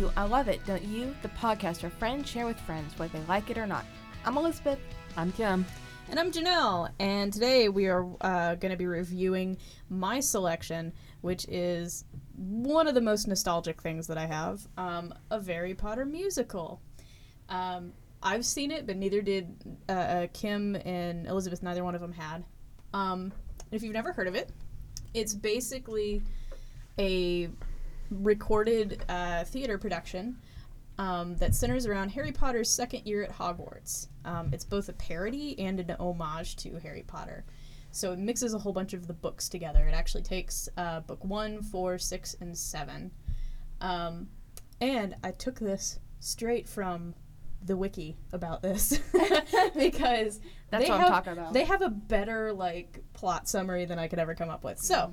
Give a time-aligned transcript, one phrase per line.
[0.00, 1.16] to I Love It, Don't You?
[1.22, 3.86] The podcast our friends share with friends, whether they like it or not.
[4.26, 4.78] I'm Elizabeth.
[5.16, 5.64] I'm Kim.
[6.10, 9.56] And I'm Janelle, and today we are uh, going to be reviewing
[9.88, 12.04] my selection, which is
[12.36, 16.82] one of the most nostalgic things that I have um, a Harry Potter musical.
[17.48, 22.02] Um, I've seen it, but neither did uh, uh, Kim and Elizabeth, neither one of
[22.02, 22.44] them had.
[22.92, 23.32] Um,
[23.72, 24.50] if you've never heard of it,
[25.14, 26.22] it's basically
[26.98, 27.48] a
[28.10, 30.38] recorded uh, theater production
[30.98, 34.08] um, that centers around Harry Potter's second year at Hogwarts.
[34.24, 37.44] Um, it's both a parody and an homage to Harry Potter.
[37.90, 39.86] So it mixes a whole bunch of the books together.
[39.86, 43.10] It actually takes uh, book one, four, six, and seven.
[43.80, 44.28] Um,
[44.80, 47.14] and I took this straight from
[47.64, 49.00] the wiki about this
[49.76, 51.52] because That's they what have, I'm talking about.
[51.52, 54.78] They have a better like plot summary than I could ever come up with.
[54.78, 55.12] So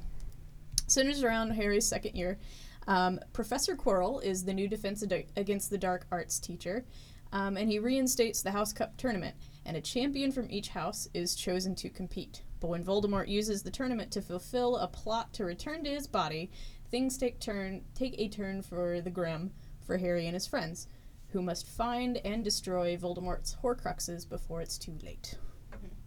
[0.87, 2.37] centers around Harry's second year.
[2.87, 6.85] Um, Professor Quirrell is the new defense ad- against the dark arts teacher,
[7.31, 9.35] um, and he reinstates the House Cup tournament.
[9.65, 12.43] And a champion from each house is chosen to compete.
[12.59, 16.51] But when Voldemort uses the tournament to fulfill a plot to return to his body,
[16.91, 20.87] things take turn take a turn for the grim for Harry and his friends,
[21.29, 25.37] who must find and destroy Voldemort's Horcruxes before it's too late.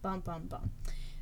[0.01, 0.71] Bum bum bum.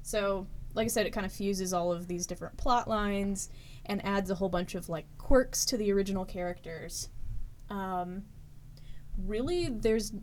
[0.03, 0.45] So,
[0.75, 3.49] like I said, it kind of fuses all of these different plot lines
[3.85, 7.09] and adds a whole bunch of like quirks to the original characters.
[7.69, 8.23] Um,
[9.17, 10.13] really, there's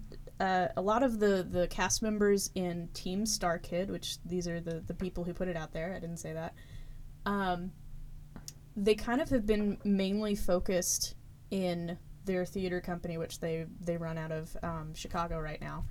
[0.40, 4.80] uh, a lot of the the cast members in Team StarKid, which these are the
[4.80, 5.94] the people who put it out there.
[5.94, 6.54] I didn't say that.
[7.24, 7.72] Um,
[8.76, 11.14] they kind of have been mainly focused
[11.50, 15.84] in their theater company, which they they run out of um, Chicago right now.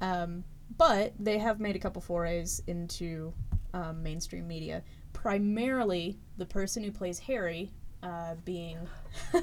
[0.00, 0.44] Um,
[0.76, 3.32] but they have made a couple forays into
[3.74, 4.82] um, mainstream media.
[5.12, 7.70] Primarily, the person who plays Harry,
[8.02, 8.78] uh, being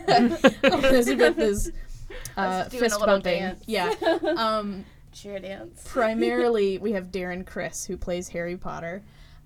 [0.64, 1.72] Elizabeth is
[2.38, 3.40] uh, Us fist little bumping.
[3.42, 3.64] dance.
[3.68, 3.94] Yeah.
[4.38, 5.84] Um, Cheer dance.
[5.86, 9.04] primarily, we have Darren Criss who plays Harry Potter.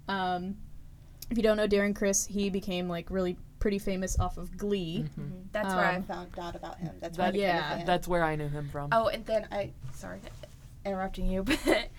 [0.08, 0.58] Um,
[1.32, 5.06] if you don't know Darren Criss, he became like really pretty famous off of Glee.
[5.52, 6.94] That's where I Um, found out about him.
[7.00, 7.86] That's That- why I yeah, fan.
[7.88, 8.90] That's where I knew him from.
[8.92, 10.20] Oh, and then I sorry
[10.86, 11.90] interrupting you, but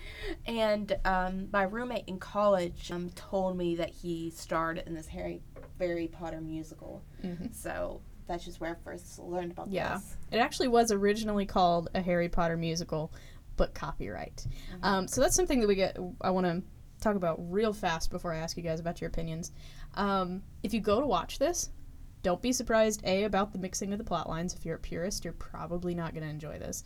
[0.45, 5.41] and um, my roommate in college um, told me that he starred in this Harry
[5.79, 7.03] Harry Potter musical.
[7.23, 7.53] Mhm.
[7.53, 9.75] So that's just where I first learned about this.
[9.75, 9.95] Yeah.
[9.95, 10.17] this.
[10.31, 13.13] It actually was originally called a Harry Potter musical,
[13.55, 14.45] but copyright.
[14.83, 15.97] Um, so that's something that we get.
[16.21, 16.61] I want to
[17.01, 19.51] talk about real fast before I ask you guys about your opinions.
[19.93, 21.69] Um, if you go to watch this,
[22.23, 23.01] don't be surprised.
[23.05, 24.53] A about the mixing of the plot lines.
[24.55, 26.83] If you're a purist, you're probably not going to enjoy this.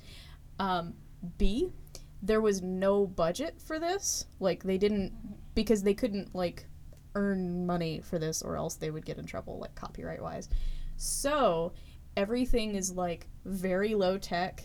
[0.59, 0.93] Um,
[1.37, 1.71] B,
[2.21, 4.25] there was no budget for this.
[4.39, 5.13] Like they didn't
[5.55, 6.67] because they couldn't like
[7.15, 10.49] earn money for this, or else they would get in trouble, like copyright wise.
[10.97, 11.73] So
[12.15, 14.63] everything is like very low tech.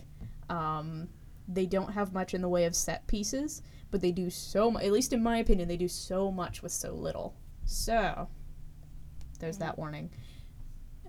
[0.49, 1.09] Um,
[1.47, 4.83] they don't have much in the way of set pieces, but they do so much.
[4.83, 7.35] At least in my opinion, they do so much with so little.
[7.65, 8.29] So
[9.39, 10.09] there's that warning.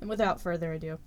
[0.01, 0.99] And without further ado,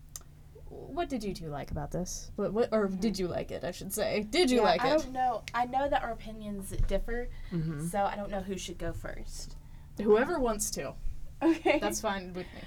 [0.72, 2.32] what did you two like about this?
[2.36, 3.64] What, what or did you like it?
[3.64, 4.26] I should say.
[4.30, 4.94] Did you Yeah, like I it?
[4.94, 5.44] I don't know.
[5.54, 7.90] I know that our opinions differ, Mhm.
[7.90, 9.56] so I don't know who should go first.
[10.02, 10.94] Whoever wants to.
[11.44, 11.80] Okay.
[11.80, 12.62] That's fine with me.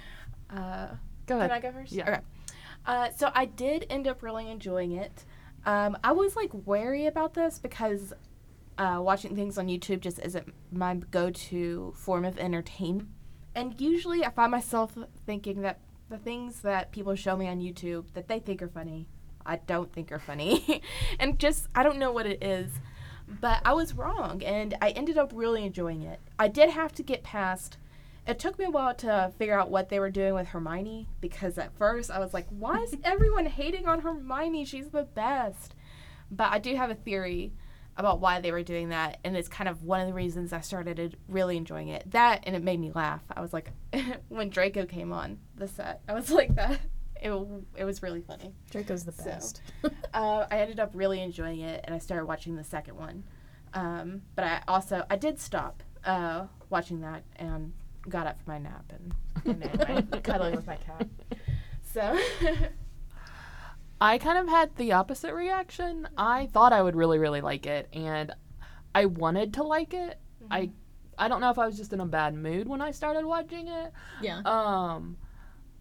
[0.57, 0.87] uh,
[1.25, 1.49] Go ahead.
[1.49, 1.57] Can.
[1.57, 1.91] I go first?
[1.91, 2.09] Yeah.
[2.09, 2.19] Okay.
[2.85, 5.25] Uh, so I did end up really enjoying it.
[5.65, 8.13] Um, I was like wary about this because
[8.77, 13.09] uh, watching things on YouTube just isn't my go-to form of entertainment.
[13.55, 15.79] And usually I find myself thinking that
[16.09, 19.07] the things that people show me on YouTube that they think are funny,
[19.45, 20.81] I don't think are funny.
[21.19, 22.71] and just, I don't know what it is.
[23.27, 26.19] But I was wrong, and I ended up really enjoying it.
[26.37, 27.77] I did have to get past
[28.27, 31.57] it took me a while to figure out what they were doing with Hermione because
[31.57, 34.65] at first I was like, why is everyone hating on Hermione?
[34.65, 35.75] She's the best.
[36.31, 37.53] But I do have a theory
[37.97, 40.61] about why they were doing that, and it's kind of one of the reasons I
[40.61, 42.11] started really enjoying it.
[42.11, 43.21] That and it made me laugh.
[43.35, 43.71] I was like,
[44.29, 46.79] when Draco came on the set, I was like that.
[47.21, 47.31] It,
[47.77, 48.53] it was really funny.
[48.69, 49.23] Draco's the So.
[49.25, 49.61] best.
[50.13, 53.23] Uh, I ended up really enjoying it, and I started watching the second one.
[53.73, 57.73] Um, but I also I did stop uh, watching that and
[58.07, 59.13] got up for my nap and,
[59.45, 61.07] and anyway, cuddling with my cat.
[61.83, 62.17] So
[63.99, 66.07] I kind of had the opposite reaction.
[66.17, 68.33] I thought I would really, really like it, and
[68.93, 70.19] I wanted to like it.
[70.51, 70.71] I,
[71.17, 73.67] I don't know if I was just in a bad mood when I started watching
[73.67, 73.93] it.
[74.21, 74.39] yeah.
[74.39, 75.17] Um,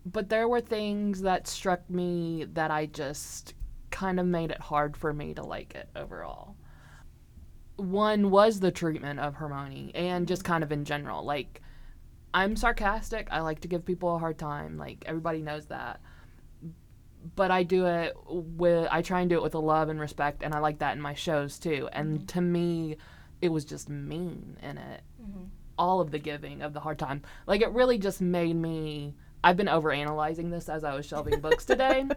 [0.07, 3.55] but there were things that struck me that I just
[3.91, 6.57] kind of made it hard for me to like it overall.
[7.77, 11.25] One was the treatment of Hermione, and just kind of in general.
[11.25, 11.61] Like,
[12.33, 13.29] I'm sarcastic.
[13.31, 14.77] I like to give people a hard time.
[14.79, 16.01] Like, everybody knows that.
[17.37, 20.43] But I do it with I try and do it with a love and respect,
[20.43, 21.89] and I like that in my shows too.
[21.93, 22.27] And mm-hmm.
[22.27, 22.97] to me,
[23.41, 25.03] it was just mean in it.
[25.23, 25.45] Mm-hmm.
[25.79, 29.15] All of the giving of the hard time, like it really just made me.
[29.43, 32.07] I've been overanalyzing this as I was shelving books today.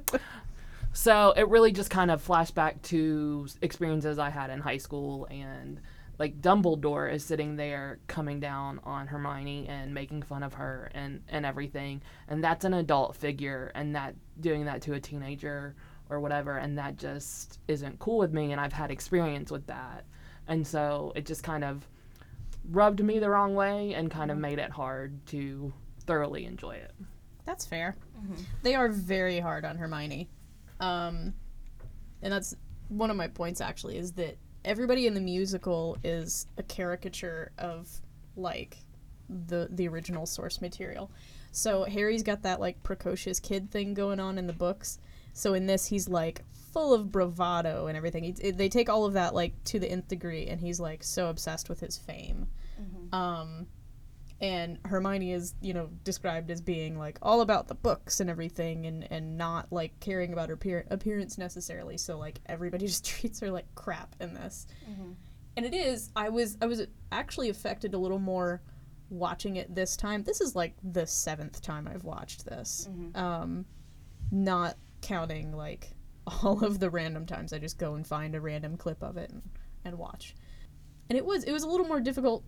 [0.97, 5.27] So it really just kind of flashed back to experiences I had in high school
[5.29, 5.79] and
[6.19, 11.21] like Dumbledore is sitting there coming down on Hermione and making fun of her and,
[11.29, 12.01] and everything.
[12.27, 15.75] And that's an adult figure and that doing that to a teenager
[16.09, 20.05] or whatever and that just isn't cool with me and I've had experience with that.
[20.47, 21.87] And so it just kind of
[22.71, 25.71] rubbed me the wrong way and kind of made it hard to
[26.05, 26.93] thoroughly enjoy it.
[27.45, 27.95] That's fair.
[28.63, 30.29] They are very hard on Hermione.
[30.79, 31.33] Um,
[32.21, 32.55] and that's
[32.89, 34.37] one of my points actually is that
[34.67, 37.89] everybody in the musical is a caricature of
[38.35, 38.77] like
[39.29, 41.11] the the original source material.
[41.51, 44.99] So Harry's got that like precocious kid thing going on in the books.
[45.33, 46.43] So in this he's like
[46.73, 48.23] full of bravado and everything.
[48.23, 51.29] He, they take all of that like to the nth degree and he's like so
[51.29, 52.47] obsessed with his fame.
[53.13, 53.67] Um
[54.39, 58.85] and Hermione is, you know, described as being like all about the books and everything
[58.85, 61.97] and and not like caring about her appear- appearance necessarily.
[61.97, 64.67] So like everybody just treats her like crap in this.
[65.55, 68.61] And it is I was I was actually affected a little more
[69.09, 70.23] watching it this time.
[70.23, 72.87] This is like the 7th time I've watched this.
[73.15, 73.65] Um
[74.31, 75.95] not counting like
[76.43, 79.31] all of the random times I just go and find a random clip of it
[79.31, 79.41] and,
[79.83, 80.35] and watch.
[81.09, 82.43] And it was it was a little more difficult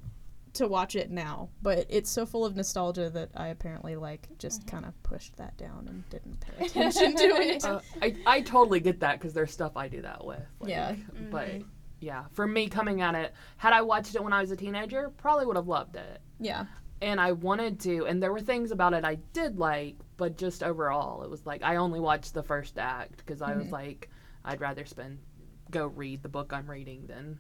[0.54, 4.62] to watch it now, but it's so full of nostalgia that I apparently like just
[4.62, 4.70] mm-hmm.
[4.70, 7.64] kind of pushed that down and didn't pay attention to it.
[7.64, 10.42] Uh, I, I totally get that because there's stuff I do that with.
[10.60, 10.96] like, Yeah.
[11.30, 11.68] But mm-hmm.
[12.00, 15.12] yeah, for me coming at it, had I watched it when I was a teenager,
[15.18, 16.22] probably would have loved it.
[16.40, 16.66] yeah.
[17.02, 20.64] And I wanted to, and there were things about it I did like, but just
[20.64, 23.74] overall, it was like I only watched the first act because I was mm-hmm.
[23.74, 24.10] like,
[24.44, 25.20] I'd rather spend
[25.72, 27.40] go read the book I'm reading than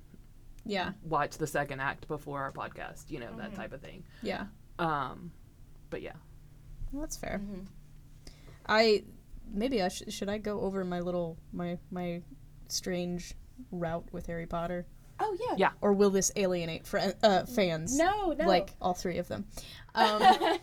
[0.69, 0.91] Yeah.
[1.03, 4.03] watch the second act before our podcast, you know, that type of thing.
[4.21, 4.45] Yeah.
[4.77, 5.31] Um,
[5.89, 6.13] but yeah.
[6.91, 7.41] Well, that's fair.
[8.67, 9.03] I
[9.51, 12.21] maybe I sh- should I go over my little my my
[12.67, 13.33] strange
[13.71, 14.85] route with Harry Potter
[15.19, 15.55] Oh yeah.
[15.57, 15.69] Yeah.
[15.81, 17.97] or will this alienate fri uh, fans?
[17.97, 18.45] No, no.
[18.47, 19.45] Like all three of them.
[19.95, 20.21] Um,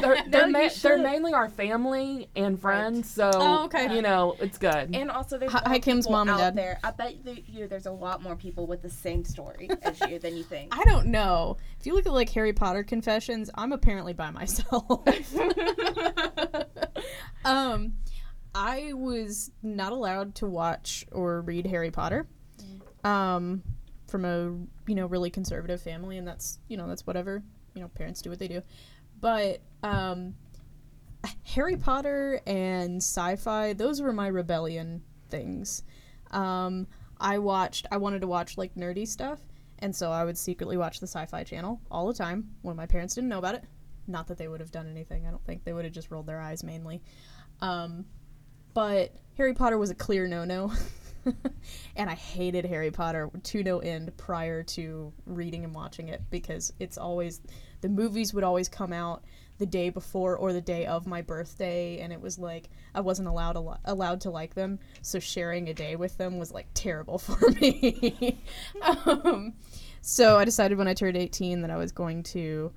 [0.00, 3.94] They're, they're, you ma- they're mainly our family and friends, so Oh, okay.
[3.94, 4.94] you know it's good.
[4.96, 6.56] And also, there's Hi- hi, Kim's people mom and out dad.
[6.56, 6.80] there.
[6.82, 10.18] I bet that you there's a lot more people with the same story as you
[10.18, 10.76] than you think.
[10.76, 11.56] I don't know.
[11.78, 15.02] If you look at like Harry Potter confessions, I'm apparently by myself.
[17.44, 17.92] um,
[18.54, 22.26] I was not allowed to watch or read Harry Potter.
[23.04, 23.62] Um,
[24.06, 24.52] from a
[24.86, 27.42] you know really conservative family, and that's you know that's whatever
[27.74, 28.62] you know parents do what they do.
[29.20, 30.34] But um,
[31.44, 35.82] Harry Potter and sci-fi, those were my rebellion things.
[36.30, 36.86] Um,
[37.20, 37.86] I watched.
[37.90, 39.40] I wanted to watch like nerdy stuff,
[39.78, 43.14] and so I would secretly watch the Sci-Fi Channel all the time when my parents
[43.14, 43.64] didn't know about it.
[44.06, 45.26] Not that they would have done anything.
[45.26, 47.00] I don't think they would have just rolled their eyes mainly.
[47.60, 48.04] Um,
[48.74, 50.72] but Harry Potter was a clear no-no.
[51.96, 56.72] and I hated Harry Potter to no end prior to reading and watching it because
[56.80, 57.40] it's always
[57.80, 59.24] the movies would always come out
[59.58, 63.28] the day before or the day of my birthday and it was like I wasn't
[63.28, 67.18] allowed al- allowed to like them so sharing a day with them was like terrible
[67.18, 68.42] for me.
[68.82, 69.54] um,
[70.00, 72.72] so I decided when I turned 18 that I was going to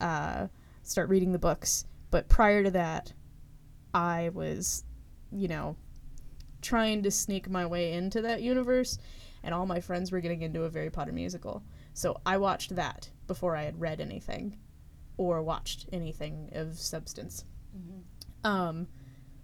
[0.00, 0.46] uh,
[0.82, 3.12] start reading the books but prior to that
[3.92, 4.84] I was
[5.32, 5.76] you know
[6.62, 8.98] trying to sneak my way into that universe
[9.42, 11.62] and all my friends were getting into a Harry Potter musical.
[11.94, 14.58] So I watched that before I had read anything
[15.16, 17.44] or watched anything of substance.
[18.44, 18.86] Um,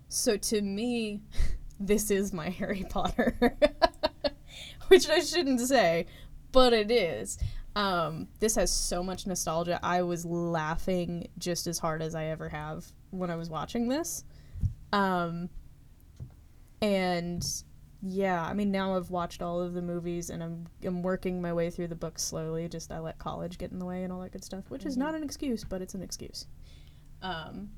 [0.09, 1.23] so to me,
[1.81, 3.37] this is my Harry Potter,
[4.89, 6.07] which I shouldn't say,
[6.53, 7.39] but it is.
[7.75, 9.79] Um, this has so much nostalgia.
[9.83, 14.25] I was laughing just as hard as I ever have when I was watching this.
[14.93, 15.51] Um,
[16.81, 17.45] and
[18.03, 21.53] yeah, I mean now I've watched all of the movies and I'm I'm working my
[21.53, 22.69] way through the books slowly.
[22.69, 24.97] Just I let college get in the way and all that good stuff, which is
[24.97, 26.47] not an excuse, but it's an excuse.
[27.23, 27.71] Um,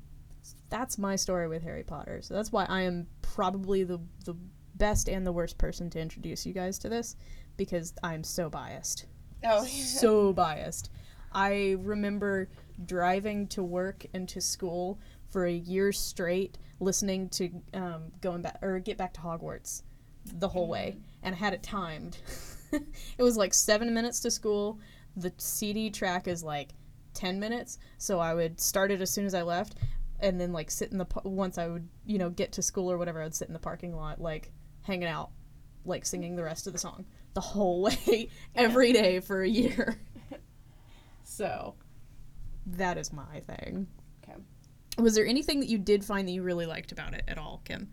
[0.69, 2.21] that's my story with Harry Potter.
[2.21, 4.35] So that's why I am probably the the
[4.75, 7.15] best and the worst person to introduce you guys to this
[7.57, 9.05] because I'm so biased.
[9.43, 10.89] Oh, so biased.
[11.31, 12.49] I remember
[12.85, 18.59] driving to work and to school for a year straight, listening to um, going back
[18.61, 19.83] or get back to Hogwarts
[20.25, 22.17] the whole way, and I had it timed.
[22.71, 24.79] it was like seven minutes to school.
[25.15, 26.69] The CD track is like
[27.13, 29.75] ten minutes, so I would start it as soon as I left.
[30.21, 32.97] and then like sit in the once I would you know get to school or
[32.97, 34.51] whatever, I'd sit in the parking lot like
[34.83, 35.31] hanging out,
[35.85, 39.99] like singing the rest of the song the whole way every day for a year.
[41.23, 41.75] so
[42.65, 43.87] that is my thing.
[44.99, 45.03] Okay.
[45.03, 47.61] Was there anything that you did find that you really liked about it at all,
[47.65, 47.89] Kim?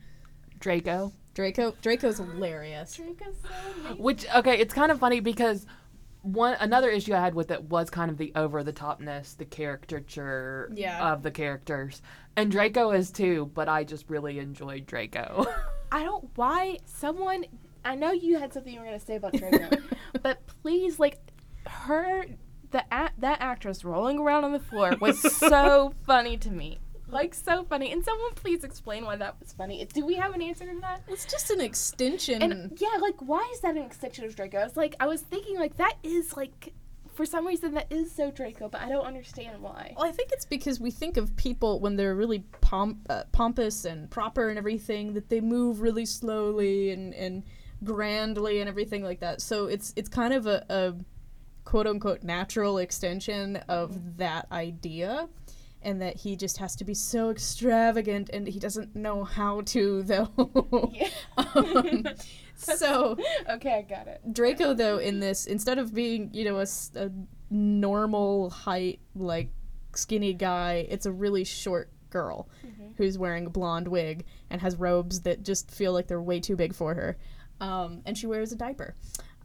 [0.58, 1.12] Draco.
[1.34, 2.94] Draco Draco's hilarious.
[2.96, 3.48] Draco's so
[3.80, 4.02] amazing.
[4.02, 5.66] Which okay, it's kind of funny because
[6.22, 9.44] one another issue I had with it was kind of the over the topness, the
[9.44, 11.12] caricature Yeah.
[11.12, 12.00] of the characters.
[12.36, 15.46] And Draco is too, but I just really enjoyed Draco.
[15.92, 17.44] I don't why someone
[17.84, 19.76] I know you had something you were gonna say about Draco,
[20.22, 21.18] but please like
[21.66, 22.24] her
[22.70, 26.78] the a- that actress rolling around on the floor was so funny to me.
[27.08, 27.92] Like so funny.
[27.92, 29.84] And someone please explain why that was funny.
[29.92, 31.02] Do we have an answer to that?
[31.08, 32.42] It's just an extension.
[32.42, 34.58] And yeah, like why is that an extension of Draco?
[34.58, 36.72] I was like I was thinking like that is like
[37.16, 39.94] for some reason that is so Draco, but I don't understand why.
[39.96, 43.86] Well, I think it's because we think of people when they're really pomp- uh, pompous
[43.86, 47.42] and proper and everything that they move really slowly and, and
[47.84, 49.40] grandly and everything like that.
[49.40, 50.94] So it's it's kind of a, a
[51.64, 55.28] quote unquote natural extension of that idea.
[55.86, 60.02] And that he just has to be so extravagant, and he doesn't know how to,
[60.02, 60.92] though.
[61.38, 62.04] Um,
[62.56, 63.16] so,
[63.50, 64.20] okay, I got it.
[64.32, 67.10] Draco though in this instead of being you know a
[67.50, 69.50] normal height like
[69.94, 72.48] skinny guy it's a really short girl
[72.96, 76.56] who's wearing a blonde wig and has robes that just feel like they're way too
[76.56, 77.16] big for her.
[77.60, 78.94] Um, and she wears a diaper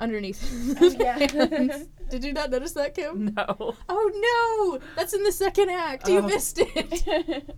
[0.02, 0.42] underneath
[0.82, 1.78] Oh, yeah.
[2.10, 3.76] did you not notice that kim no.
[3.88, 6.22] oh no that's in the second act you Oh.
[6.24, 7.56] missed it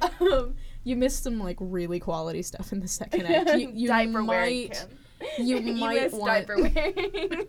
[0.20, 4.24] um, you missed some like really quality stuff in the second act you, you diaper
[4.24, 4.86] wearing might
[5.36, 5.46] Kim.
[5.46, 7.46] you might want diaper wearing.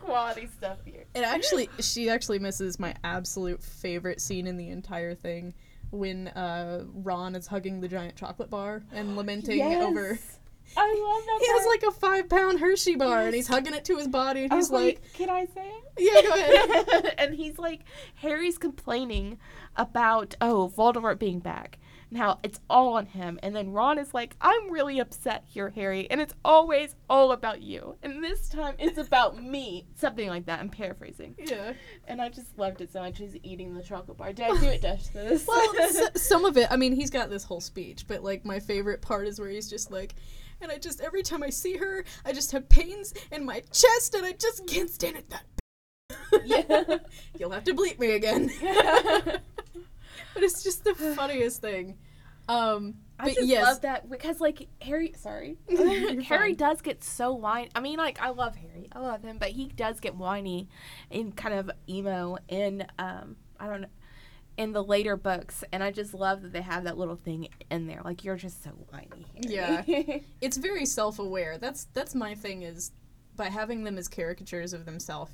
[0.00, 1.04] Quality stuff here.
[1.14, 5.54] It actually, she actually misses my absolute favorite scene in the entire thing
[5.90, 10.18] when uh, Ron is hugging the giant chocolate bar and lamenting over.
[10.76, 11.38] I love that.
[11.40, 14.44] He has like a five pound Hershey bar and he's hugging it to his body
[14.44, 15.84] and he's wait, like, can I say it?
[15.98, 17.80] "Yeah, go ahead." and he's like,
[18.16, 19.38] Harry's complaining
[19.76, 21.78] about oh Voldemort being back.
[22.12, 26.10] Now it's all on him, and then Ron is like, "I'm really upset here, Harry,
[26.10, 30.60] and it's always all about you, and this time it's about me." Something like that.
[30.60, 31.72] I'm paraphrasing, yeah.
[32.06, 33.16] and I just loved it so much.
[33.16, 34.34] He's eating the chocolate bar.
[34.34, 35.46] Did I do it justice?
[35.48, 36.68] Well, s- some of it.
[36.70, 39.70] I mean, he's got this whole speech, but like my favorite part is where he's
[39.70, 40.14] just like,
[40.60, 44.14] and I just every time I see her, I just have pains in my chest,
[44.14, 45.30] and I just can't stand it.
[45.30, 45.44] That
[46.44, 46.98] yeah.
[47.38, 48.50] you'll have to bleep me again.
[50.34, 51.98] But it's just the funniest thing.
[52.48, 56.54] Um, I but just yes, love that because like Harry, sorry, Harry fine.
[56.56, 57.70] does get so whiny.
[57.74, 60.68] I mean, like I love Harry, I love him, but he does get whiny
[61.10, 63.88] and kind of emo in um I don't know
[64.56, 67.86] in the later books, and I just love that they have that little thing in
[67.86, 68.00] there.
[68.04, 69.26] Like you're just so whiny.
[69.48, 70.24] Harry.
[70.40, 71.58] it's very self-aware.
[71.58, 72.92] That's that's my thing is
[73.36, 75.32] by having them as caricatures of themselves,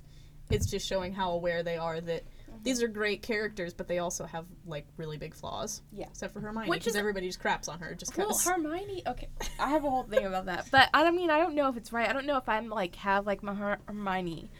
[0.50, 2.24] it's just showing how aware they are that.
[2.62, 5.82] These are great characters, but they also have like really big flaws.
[5.92, 6.06] Yeah.
[6.06, 8.44] Except for Hermione, Which because is- everybody just craps on her just because.
[8.46, 8.54] Well.
[8.56, 9.02] Hermione.
[9.06, 11.68] Okay, I have a whole thing about that, but I don't mean I don't know
[11.68, 12.08] if it's right.
[12.08, 14.50] I don't know if I'm like have like my Her- Hermione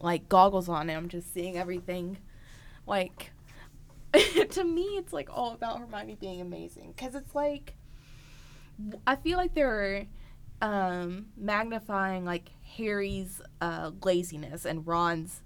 [0.00, 2.18] like goggles on and I'm just seeing everything.
[2.86, 3.32] Like
[4.50, 7.74] to me, it's like all about Hermione being amazing because it's like
[9.06, 10.06] I feel like they're
[10.62, 15.42] um, magnifying like Harry's uh, laziness and Ron's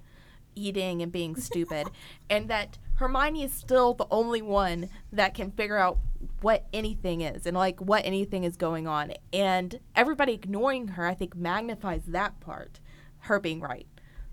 [0.54, 1.88] eating and being stupid,
[2.30, 5.98] and that Hermione is still the only one that can figure out
[6.40, 9.12] what anything is and like what anything is going on.
[9.32, 12.80] And everybody ignoring her, I think, magnifies that part,
[13.20, 13.86] her being right.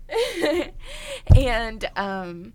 [1.36, 2.52] and um,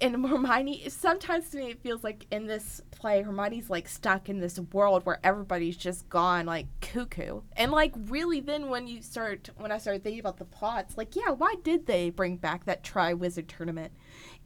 [0.00, 4.40] and Hermione sometimes to me it feels like in this play Hermione's like stuck in
[4.40, 7.42] this world where everybody's just gone like cuckoo.
[7.56, 11.14] And like really then when you start when I started thinking about the plots, like
[11.14, 13.92] yeah, why did they bring back that Triwizard tournament?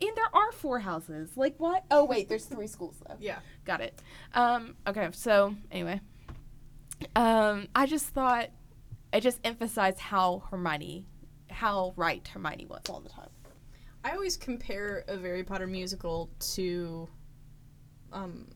[0.00, 1.30] And there are four houses.
[1.36, 1.84] Like what?
[1.90, 3.16] Oh wait, there's three schools though.
[3.18, 3.38] yeah.
[3.64, 4.00] Got it.
[4.34, 6.00] Um okay, so anyway.
[7.16, 8.50] Um I just thought
[9.12, 11.06] it just emphasized how Hermione
[11.50, 13.30] how right Hermione was all the time.
[14.04, 17.08] I always compare a Harry Potter musical to,
[18.12, 18.46] um,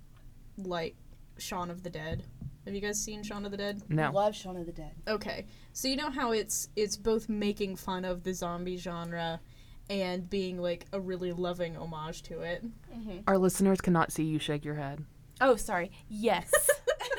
[0.56, 0.94] like
[1.38, 2.25] Shaun of the Dead.
[2.64, 3.82] Have you guys seen Shaun of the Dead?
[3.88, 4.12] No.
[4.12, 4.92] Love Shaun of the Dead.
[5.08, 9.40] Okay, so you know how it's it's both making fun of the zombie genre
[9.90, 12.64] and being like a really loving homage to it.
[13.26, 15.04] Our listeners cannot see you shake your head.
[15.40, 15.90] Oh, sorry.
[16.08, 16.50] Yes.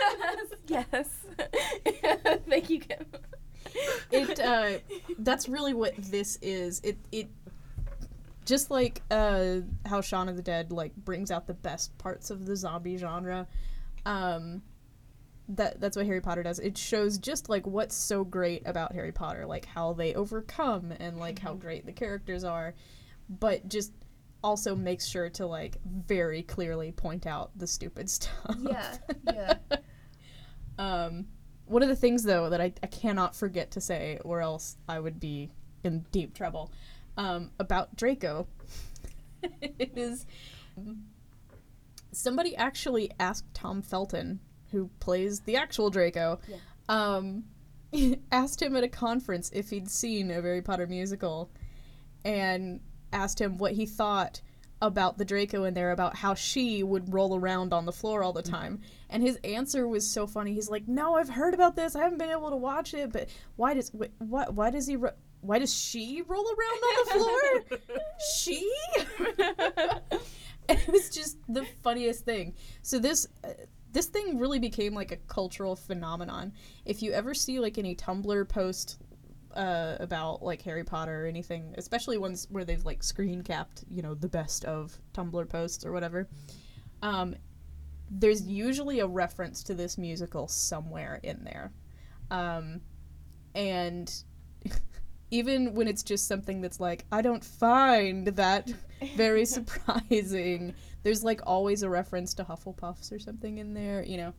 [0.68, 1.10] yes.
[2.48, 3.06] Thank you, Kim.
[4.12, 4.80] It uh,
[5.20, 6.80] that's really what this is.
[6.84, 7.28] It it
[8.46, 12.46] just like uh, how Shaun of the Dead like brings out the best parts of
[12.46, 13.48] the zombie genre.
[14.06, 14.62] Um,
[15.50, 16.60] that that's what Harry Potter does.
[16.60, 21.18] It shows just like what's so great about Harry Potter, like how they overcome and
[21.18, 22.74] like how great the characters are,
[23.30, 23.92] but just
[24.44, 28.58] also makes sure to like very clearly point out the stupid stuff.
[28.60, 28.98] Yeah,
[29.34, 29.54] yeah.
[30.80, 31.28] Um,
[31.66, 35.00] one of the things though that I, I cannot forget to say, or else I
[35.00, 35.52] would be
[35.84, 36.72] in deep trouble,
[37.18, 38.48] um, about Draco
[39.62, 40.26] is
[42.12, 44.40] somebody actually asked Tom Felton,
[44.72, 46.58] who plays the actual Draco, Yeah.
[46.90, 47.44] um,
[48.32, 51.50] asked him at a conference if he'd seen a Harry Potter musical,
[52.26, 52.80] and
[53.12, 54.42] asked him what he thought
[54.82, 58.34] about the Draco in there, about how she would roll around on the floor all
[58.34, 58.82] the time.
[59.10, 60.54] And his answer was so funny.
[60.54, 61.96] He's like, "No, I've heard about this.
[61.96, 64.98] I haven't been able to watch it, but why does wh- what why does he
[64.98, 65.12] ro-
[65.44, 67.80] why does she roll around on the floor?
[68.36, 68.72] she?"
[70.70, 72.56] it was just the funniest thing.
[72.82, 73.50] So this uh,
[73.92, 76.54] this thing really became like a cultural phenomenon.
[76.86, 78.98] If you ever see like any Tumblr post
[79.56, 84.02] uh, about like Harry Potter or anything, especially ones where they've like screen capped, you
[84.02, 86.28] know, the best of Tumblr posts or whatever.
[87.02, 87.36] Um,
[88.10, 91.72] there's usually a reference to this musical somewhere in there,
[92.32, 92.82] um,
[93.56, 94.12] and
[95.34, 98.72] even when it's just something that's like I don't find that
[99.18, 104.34] very surprising, there's like always a reference to Hufflepuffs or something in there, you know,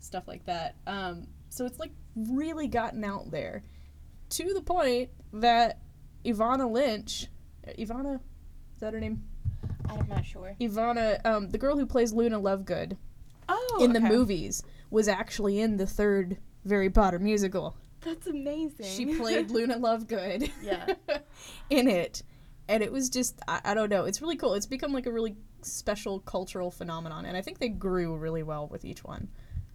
[0.00, 0.74] stuff like that.
[0.86, 3.62] Um, so it's like really gotten out there
[4.30, 5.78] to the point that
[6.26, 7.28] Evanna Lynch,
[7.78, 8.14] Evanna,
[8.74, 9.22] is that her name?
[9.88, 10.56] I'm not sure.
[10.60, 12.96] Evanna, um, the girl who plays Luna Lovegood
[13.48, 17.76] Oh, in the movies, was actually in the third Harry Potter musical.
[18.02, 18.86] That's amazing.
[18.86, 20.94] She played Luna Lovegood Yeah.
[21.70, 22.22] in it.
[22.68, 24.54] And it was just, I, I don't know, it's really cool.
[24.54, 27.26] It's become like a really special cultural phenomenon.
[27.26, 29.28] And I think they grew really well with each one.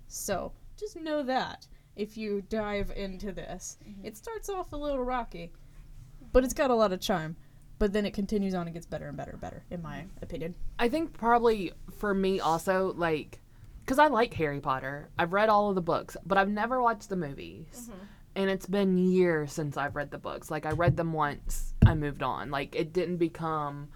[0.07, 3.77] So just know that if you dive into this.
[3.87, 4.05] Mm-hmm.
[4.05, 5.51] It starts off a little rocky,
[6.31, 7.35] but it's got a lot of charm.
[7.79, 10.23] But then it continues on and gets better and better and better, in my mm-hmm.
[10.23, 10.55] opinion.
[10.79, 13.39] I think probably for me also like
[13.85, 15.09] because I like Harry Potter.
[15.17, 17.67] I've read all of the books, but I've never watched the movies.
[17.89, 18.03] Mm-hmm.
[18.37, 20.51] And it's been years since I've read the books.
[20.51, 22.51] Like I read them once, I moved on.
[22.51, 23.89] Like it didn't become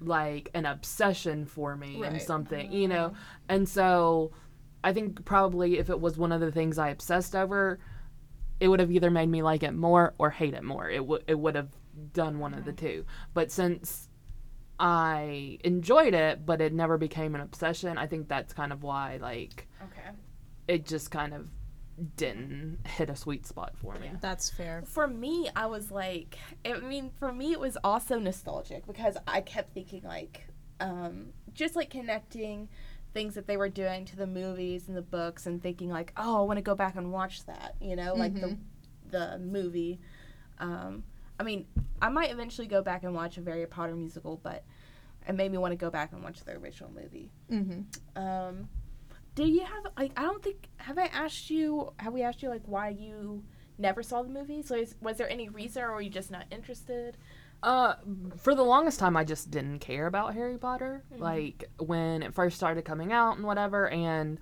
[0.00, 2.92] like an obsession for me and something, you mm-hmm.
[2.92, 3.14] know.
[3.48, 4.32] And so
[4.84, 7.80] I think probably if it was one of the things I obsessed over,
[8.60, 10.90] it would have either made me like it more or hate it more.
[10.90, 11.70] It would it would have
[12.12, 12.86] done one of the mm-hmm.
[12.86, 13.06] two.
[13.32, 14.10] But since
[14.78, 19.18] I enjoyed it, but it never became an obsession, I think that's kind of why
[19.22, 20.10] like okay.
[20.68, 21.48] it just kind of
[22.16, 24.10] didn't hit a sweet spot for me.
[24.20, 24.82] That's fair.
[24.86, 29.40] For me, I was like, I mean, for me, it was also nostalgic because I
[29.40, 30.46] kept thinking, like,
[30.80, 32.68] um, just like connecting
[33.14, 36.38] things that they were doing to the movies and the books and thinking, like, oh,
[36.38, 38.58] I want to go back and watch that, you know, like the,
[39.10, 39.98] the movie.
[40.58, 41.02] Um,
[41.40, 41.66] I mean,
[42.02, 44.64] I might eventually go back and watch a Harry Potter musical, but
[45.26, 47.30] it made me want to go back and watch the original movie.
[47.50, 48.22] Mm-hmm.
[48.22, 48.68] Um,
[49.36, 52.48] do you have like I don't think have I asked you have we asked you
[52.48, 53.44] like why you
[53.78, 54.62] never saw the movie?
[54.62, 57.16] So is, was there any reason or were you just not interested?
[57.62, 57.94] Uh,
[58.38, 61.04] for the longest time, I just didn't care about Harry Potter.
[61.12, 61.22] Mm-hmm.
[61.22, 64.40] Like when it first started coming out and whatever, and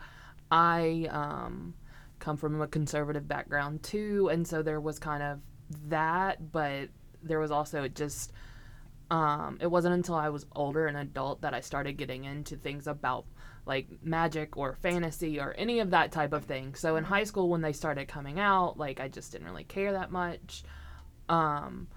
[0.51, 1.75] I um
[2.21, 5.41] come from a conservative background too, and so there was kind of
[5.89, 6.89] that, but
[7.23, 8.33] there was also it just
[9.11, 12.87] um it wasn't until I was older and adult that I started getting into things
[12.87, 13.27] about
[13.67, 16.75] like magic or fantasy or any of that type of thing.
[16.75, 19.93] So in high school when they started coming out, like I just didn't really care
[19.93, 20.65] that much.
[21.29, 21.89] Um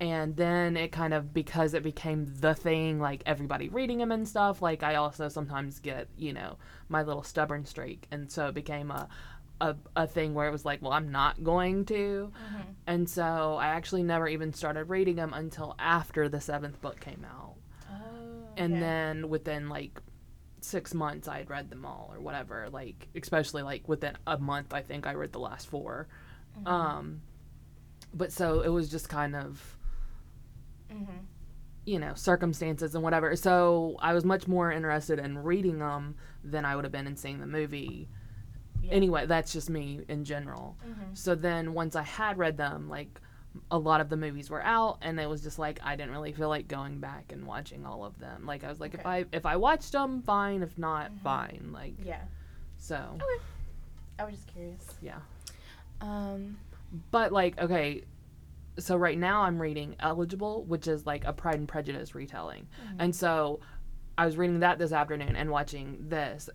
[0.00, 4.28] and then it kind of because it became the thing like everybody reading them and
[4.28, 6.56] stuff like i also sometimes get you know
[6.88, 8.06] my little stubborn streak.
[8.10, 9.08] And so it became a
[9.60, 12.30] a, a thing where it was like well i'm not going to.
[12.86, 17.26] And so i actually never even started reading them until after the seventh book came
[17.28, 17.56] out.
[17.90, 17.94] Oh,
[18.56, 20.00] and then within like
[20.64, 24.72] six months i had read them all or whatever like especially like within a month
[24.74, 26.06] i think i read the last 4
[26.66, 27.20] um
[28.14, 29.76] but so it was just kind of
[30.92, 31.18] Mm-hmm.
[31.84, 36.64] you know circumstances and whatever so i was much more interested in reading them than
[36.64, 38.08] i would have been in seeing the movie
[38.82, 38.92] Yeah.
[38.92, 41.14] anyway that's just me in general Mhm.
[41.16, 43.20] so then once i had read them like
[43.70, 46.32] a lot of the movies were out and it was just like i didn't really
[46.32, 49.24] feel like going back and watching all of them like i was like if i
[49.32, 52.20] if i watched them fine if not fine like yeah.
[52.76, 53.42] so okay.
[54.18, 54.84] I was just curious.
[55.00, 55.18] yeah
[56.00, 56.58] Um,
[57.10, 58.04] but like okay
[58.78, 62.68] so right now I'm reading Eligible, which is like a Pride and Prejudice retelling.
[62.98, 63.60] And so
[64.16, 66.48] I was reading that this afternoon and watching this.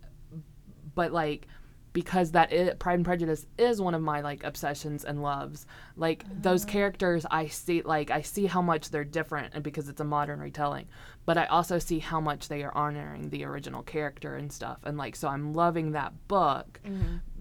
[0.95, 1.47] But like
[1.93, 5.65] because that is, Pride and Prejudice is one of my like obsessions and loves.
[5.95, 10.01] Like those characters I see like I see how much they're different and because it's
[10.01, 10.87] a modern retelling.
[11.25, 14.79] But I also see how much they are honoring the original character and stuff.
[14.83, 16.81] And like so I'm loving that book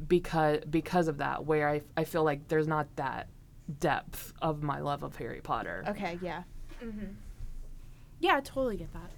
[0.06, 3.28] because because of that where I, I feel like there's not that
[3.80, 5.82] depth of my love of Harry Potter.
[5.88, 6.42] Okay, yeah.
[6.84, 7.12] Mm-hmm.
[8.20, 9.10] Yeah, I totally get that.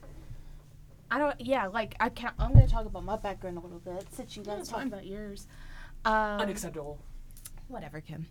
[1.15, 1.41] I don't.
[1.41, 2.35] Yeah, like I can't.
[2.41, 4.89] I'm gonna talk about my background a little bit since you guys talked fine.
[4.89, 5.47] about yours.
[6.05, 6.99] Um, Unacceptable.
[7.69, 8.27] whatever, Kim.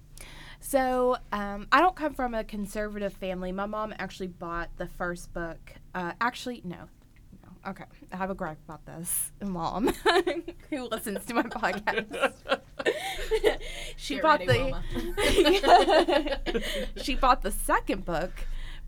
[0.60, 3.54] So, um, I don't come from a conservative family.
[3.54, 5.76] My mom actually bought the first book.
[5.96, 6.76] Uh, actually, no.
[7.42, 7.72] no.
[7.72, 9.32] Okay, I have a gripe about this.
[9.42, 9.88] Mom,
[10.70, 12.34] who listens to my podcast,
[13.96, 14.74] she Get bought ready,
[15.26, 16.82] the.
[17.02, 18.32] she bought the second book.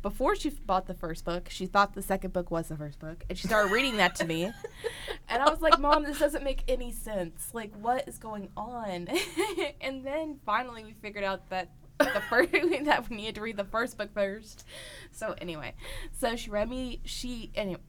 [0.06, 3.24] Before she bought the first book, she thought the second book was the first book,
[3.28, 4.52] and she started reading that to me.
[5.28, 7.50] And I was like, Mom, this doesn't make any sense.
[7.52, 9.08] Like, what is going on?
[9.82, 13.63] and then finally we figured out that the first that we needed to read the
[13.63, 14.63] first book first.
[15.12, 15.74] So anyway,
[16.12, 17.82] so she read me she anyway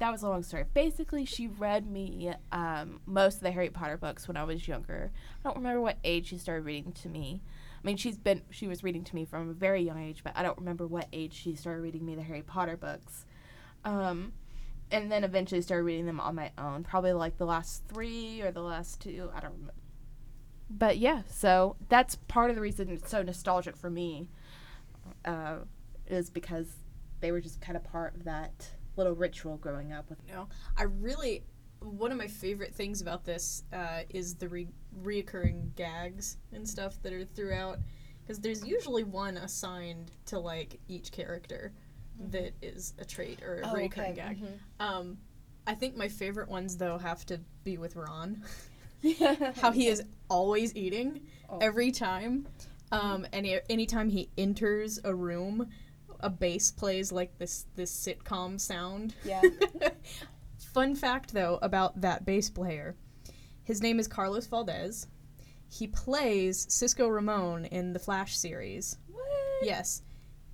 [0.00, 0.64] that was a long story.
[0.74, 5.12] Basically, she read me um, most of the Harry Potter books when I was younger.
[5.44, 7.42] I don't remember what age she started reading to me.
[7.82, 10.32] I mean, she's been she was reading to me from a very young age, but
[10.36, 13.24] I don't remember what age she started reading me the Harry Potter books.
[13.84, 14.32] Um,
[14.90, 16.84] and then eventually started reading them on my own.
[16.84, 19.30] Probably like the last three or the last two.
[19.34, 19.74] I don't remember.
[20.68, 24.28] But yeah, so that's part of the reason it's so nostalgic for me.
[25.24, 25.58] Uh,
[26.06, 26.66] is because
[27.20, 30.18] they were just kind of part of that little ritual growing up with.
[30.26, 31.44] You No, I really
[31.80, 34.68] one of my favorite things about this uh, is the re-
[35.02, 37.78] reoccurring gags and stuff that are throughout
[38.22, 41.72] because there's usually one assigned to like each character
[42.30, 44.14] that is a trait or a Oh, recurring okay.
[44.14, 44.38] gag.
[44.78, 45.18] Um,
[45.66, 48.42] I think my favorite ones though have to be with Ron.
[49.56, 51.58] How he is always eating Oh.
[51.58, 52.46] every time.
[52.92, 55.68] Um, and he, anytime he enters a room,
[56.20, 59.14] a bass plays like this this sitcom sound.
[59.24, 59.40] Yeah.
[60.72, 62.96] Fun fact though about that bass player,
[63.64, 65.06] his name is Carlos Valdes.
[65.68, 68.98] He plays Cisco Ramon in the Flash series.
[69.12, 69.24] What?
[69.62, 70.02] Yes.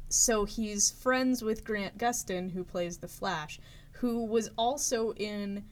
[0.09, 3.59] So he's friends with Grant Gustin, who plays the Flash,
[3.93, 5.65] who was also in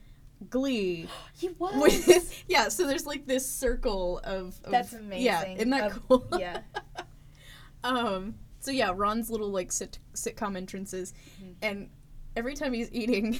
[0.49, 1.07] Glee.
[1.37, 1.75] He was.
[1.75, 4.59] With, yeah, so there's like this circle of.
[4.63, 5.25] of That's amazing.
[5.25, 6.27] Yeah, isn't that Of- cool?
[6.39, 6.61] yeah.
[7.83, 8.35] Um.
[8.61, 11.51] So yeah, Ron's little like sit- sitcom entrances, Mm-hmm.
[11.61, 11.89] and
[12.35, 13.39] every time he's eating,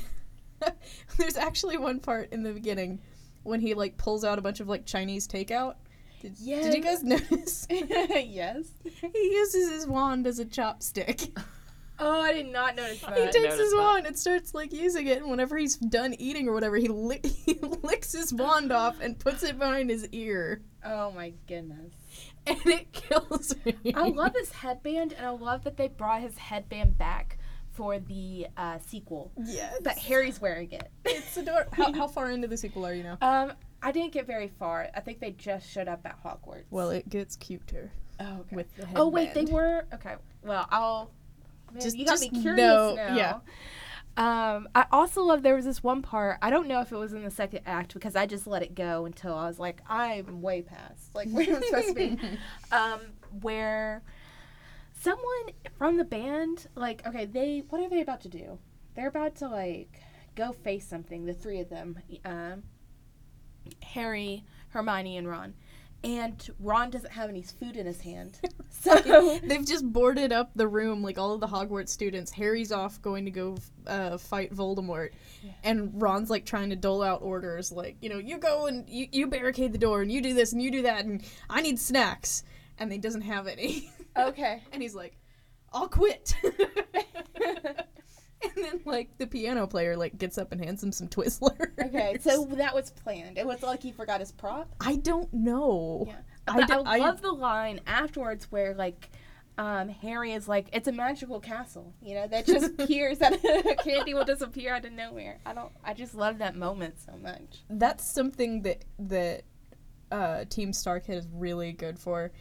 [1.17, 2.99] there's actually one part in the beginning
[3.43, 5.75] when he like pulls out a bunch of like Chinese takeout.
[6.21, 7.67] Did, did you guys notice?
[7.69, 8.65] yes.
[8.83, 11.37] he uses his wand as a chopstick.
[11.97, 13.17] Oh, I did not notice that.
[13.17, 13.77] he takes his that.
[13.77, 17.21] wand and starts like using it, and whenever he's done eating or whatever, he, li-
[17.23, 21.93] he licks his wand off and puts it behind his ear, oh my goodness.
[22.45, 23.93] and it kills me.
[23.95, 27.37] I love his headband, and I love that they brought his headband back
[27.75, 29.31] for the uh, sequel.
[29.43, 29.75] Yes.
[29.83, 30.89] But Harry's wearing it.
[31.03, 31.71] It's adorable.
[31.73, 33.17] How, how far into the sequel are you now?
[33.21, 34.87] Um, I didn't get very far.
[34.95, 36.63] I think they just showed up at Hogwarts.
[36.71, 38.55] Well, it gets cuter oh, okay.
[38.55, 40.15] with the oh wait, they were okay.
[40.43, 41.11] Well, I'll.
[41.71, 43.15] Man, Just- you got just me curious know- now.
[43.15, 43.39] yeah.
[44.17, 46.37] Um, I also love there was this one part.
[46.41, 48.73] I don't know if it was in the second act because I just let it
[48.73, 52.19] go until I was like, I'm way past like where I'm supposed to be.
[52.71, 53.01] Um,
[53.41, 54.03] where
[55.05, 58.57] someone from the band, like, okay, they what are they about to do?
[58.95, 60.01] They're about to like
[60.35, 61.25] go face something.
[61.25, 62.63] The three of them, um,
[63.83, 65.53] Harry, Hermione, and Ron.
[66.03, 68.39] And Ron doesn't have any food in his hand,
[68.69, 72.31] so They've just boarded up the room, like all of the Hogwarts students.
[72.31, 75.11] Harry's off going to go uh, fight Voldemort,
[75.63, 79.07] and Ron's like trying to dole out orders, like you know, you go and you,
[79.11, 81.79] you barricade the door, and you do this and you do that, and I need
[81.79, 82.43] snacks,
[82.77, 83.89] and he doesn't have any,
[84.29, 84.63] okay.
[84.71, 85.17] and he's like,
[85.73, 86.35] I'll quit.
[88.43, 91.71] and then like the piano player like gets up and hands him some Twizzlers.
[91.87, 93.37] Okay, so that was planned.
[93.37, 94.73] It was like he forgot his prop.
[94.79, 96.05] I don't know.
[96.07, 96.15] Yeah.
[96.47, 99.09] I d- I, I- love the line afterwards where like
[99.57, 103.41] um, Harry is like, "It's a magical castle," you know, that just appears that
[103.83, 105.39] candy will disappear out of nowhere.
[105.45, 105.71] I don't.
[105.83, 107.63] I just love that moment so much.
[107.69, 109.43] that's something that that
[110.11, 112.31] uh, Team StarKid is really good for.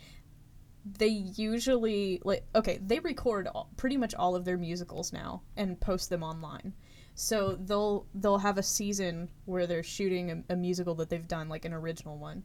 [0.84, 5.80] They usually like okay, they record all, pretty much all of their musicals now and
[5.80, 6.74] post them online.
[7.14, 11.48] So they'll they'll have a season where they're shooting a, a musical that they've done
[11.48, 12.42] like an original one,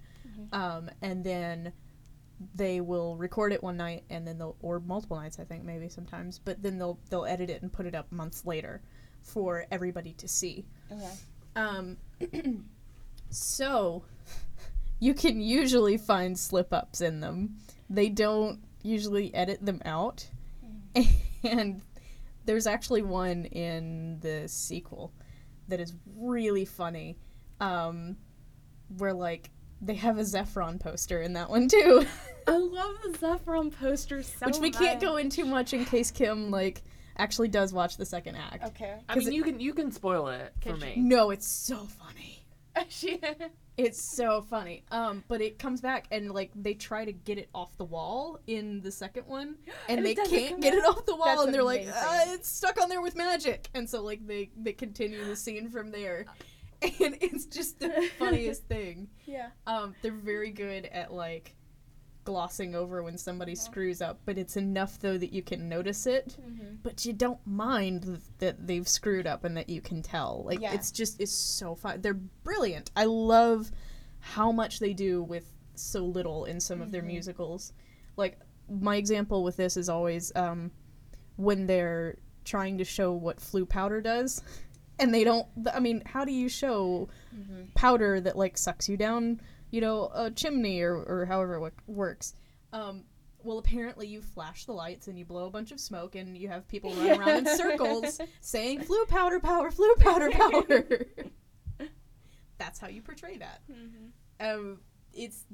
[0.54, 1.74] um, and then
[2.56, 5.90] they will record it one night and then they'll or multiple nights I think maybe
[5.90, 8.82] sometimes, but then they'll they'll edit it and put it up months later
[9.22, 10.66] for everybody to see.
[10.92, 11.12] Okay.
[11.56, 11.98] Um,
[13.30, 14.04] so
[15.00, 17.58] you can usually find slip ups in them.
[17.90, 20.30] They don't usually edit them out,
[21.44, 21.82] and
[22.46, 25.14] there's actually one in the sequel
[25.68, 27.18] that is really funny,
[27.60, 28.18] um,
[28.98, 29.50] where like
[29.82, 32.06] they have a Zefron poster in that one too,
[32.48, 36.52] I love the Zefron poster so which we can't go into much in case Kim
[36.52, 36.82] like
[37.18, 38.64] actually does watch the second act.
[38.66, 38.96] Okay.
[39.08, 40.96] I 'Cause mean, it- you can you can spoil it for me.
[40.98, 42.39] No, it's so funny.
[42.88, 43.20] She,
[43.78, 44.84] It's so funny.
[44.92, 48.38] Um, but it comes back and like they try to get it off the wall
[48.46, 49.56] in the second one,
[49.88, 51.96] and, And they can't get it off the wall, That's and they're like, amazing.
[51.96, 55.70] uh, "It's stuck on there with magic," and so like they they continue the scene
[55.70, 56.26] from there,
[56.82, 59.08] and it's just the funniest thing.
[59.26, 59.50] yeah.
[59.66, 61.56] Um, they're very good at like
[62.26, 66.36] glossing over when somebody screws up, but it's enough though that you can notice it,
[66.42, 66.76] Mm-hmm.
[66.84, 70.44] but you don't mind th- that they've screwed up and that you can tell.
[70.46, 70.74] Like Yeah.
[70.74, 72.02] it's just it's so fun.
[72.02, 72.92] They're brilliant.
[72.96, 73.72] I love
[74.20, 77.08] how much they do with so little in some of their Mhm.
[77.08, 77.74] musicals.
[78.18, 80.72] Like my example with this is always um,
[81.38, 84.42] when they're trying to show what Floo powder does.
[85.02, 85.48] And they don't.
[85.74, 87.68] I mean, how do you show Mm-hmm.
[87.74, 89.40] powder that like sucks you down,
[89.72, 92.36] you know, a chimney or, or however it works.
[92.74, 93.04] Um,
[93.44, 96.50] well, apparently you flash the lights and you blow a bunch of smoke and you
[96.50, 101.06] have people run around in circles saying "Floo powder power, Floo powder power."
[102.58, 103.62] That's how you portray that.
[103.72, 104.06] Mm-hmm.
[104.42, 104.80] Um,
[105.14, 105.46] it's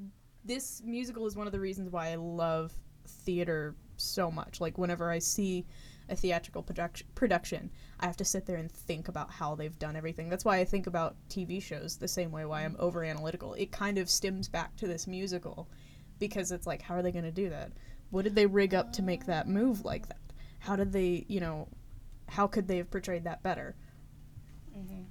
[0.44, 2.72] this musical is one of the reasons why I love
[3.06, 4.60] theater so much.
[4.60, 5.66] Like whenever I see
[6.08, 9.96] a theatrical production, production, I have to sit there and think about how they've done
[9.96, 10.28] everything.
[10.28, 12.44] That's why I think about TV shows the same way.
[12.44, 12.80] Why I'm mm.
[12.80, 13.54] over analytical.
[13.54, 15.68] It kind of stems back to this musical
[16.18, 17.72] because it's like, how are they going to do that?
[18.10, 20.20] What did they rig up to make that move like that?
[20.60, 21.68] How did they, you know,
[22.28, 23.74] how could they have portrayed that better?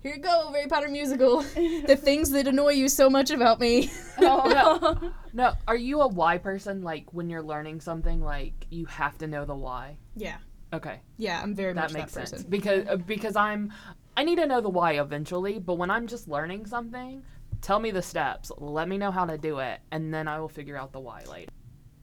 [0.06, 1.42] Here you go, Harry Potter musical.
[1.88, 3.92] the things that annoy you so much about me.
[4.20, 5.12] Oh.
[5.34, 6.84] No, are you a why person?
[6.84, 9.98] Like when you're learning something, like you have to know the why.
[10.16, 10.38] yeah.
[10.72, 12.50] Okay, Yeah, I'm very that much makes that sense person.
[12.52, 13.74] because uh, because I'm
[14.16, 15.58] I need to know the why eventually.
[15.58, 17.24] But when I'm just learning something,
[17.62, 18.52] tell me the steps.
[18.58, 21.24] Let me know how to do it, and then I will figure out the why
[21.30, 21.52] later.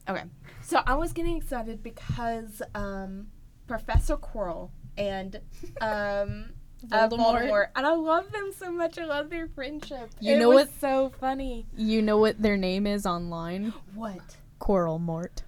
[0.09, 0.23] Okay.
[0.61, 3.27] So I was getting excited because um,
[3.65, 5.39] Professor Quirrell and
[5.81, 6.51] um,
[6.91, 7.17] uh, Voldemort.
[7.49, 8.97] Voldemort, and I love them so much.
[8.97, 10.09] I love their friendship.
[10.19, 11.65] You it know was what- So funny.
[11.75, 13.73] You know what their name is online?
[13.95, 14.37] What?
[14.59, 15.43] Quirrellmort.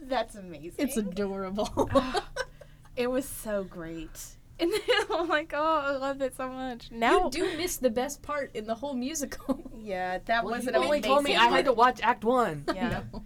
[0.00, 0.74] That's amazing.
[0.78, 1.90] It's adorable.
[2.96, 4.10] it was so great.
[4.60, 4.80] And then
[5.16, 6.90] I'm like, oh, I love it so much.
[6.90, 9.70] Now, you do miss the best part in the whole musical.
[9.80, 12.64] yeah, that Well, was you an only told me I had to watch Act One.
[12.74, 13.02] Yeah.
[13.12, 13.22] No.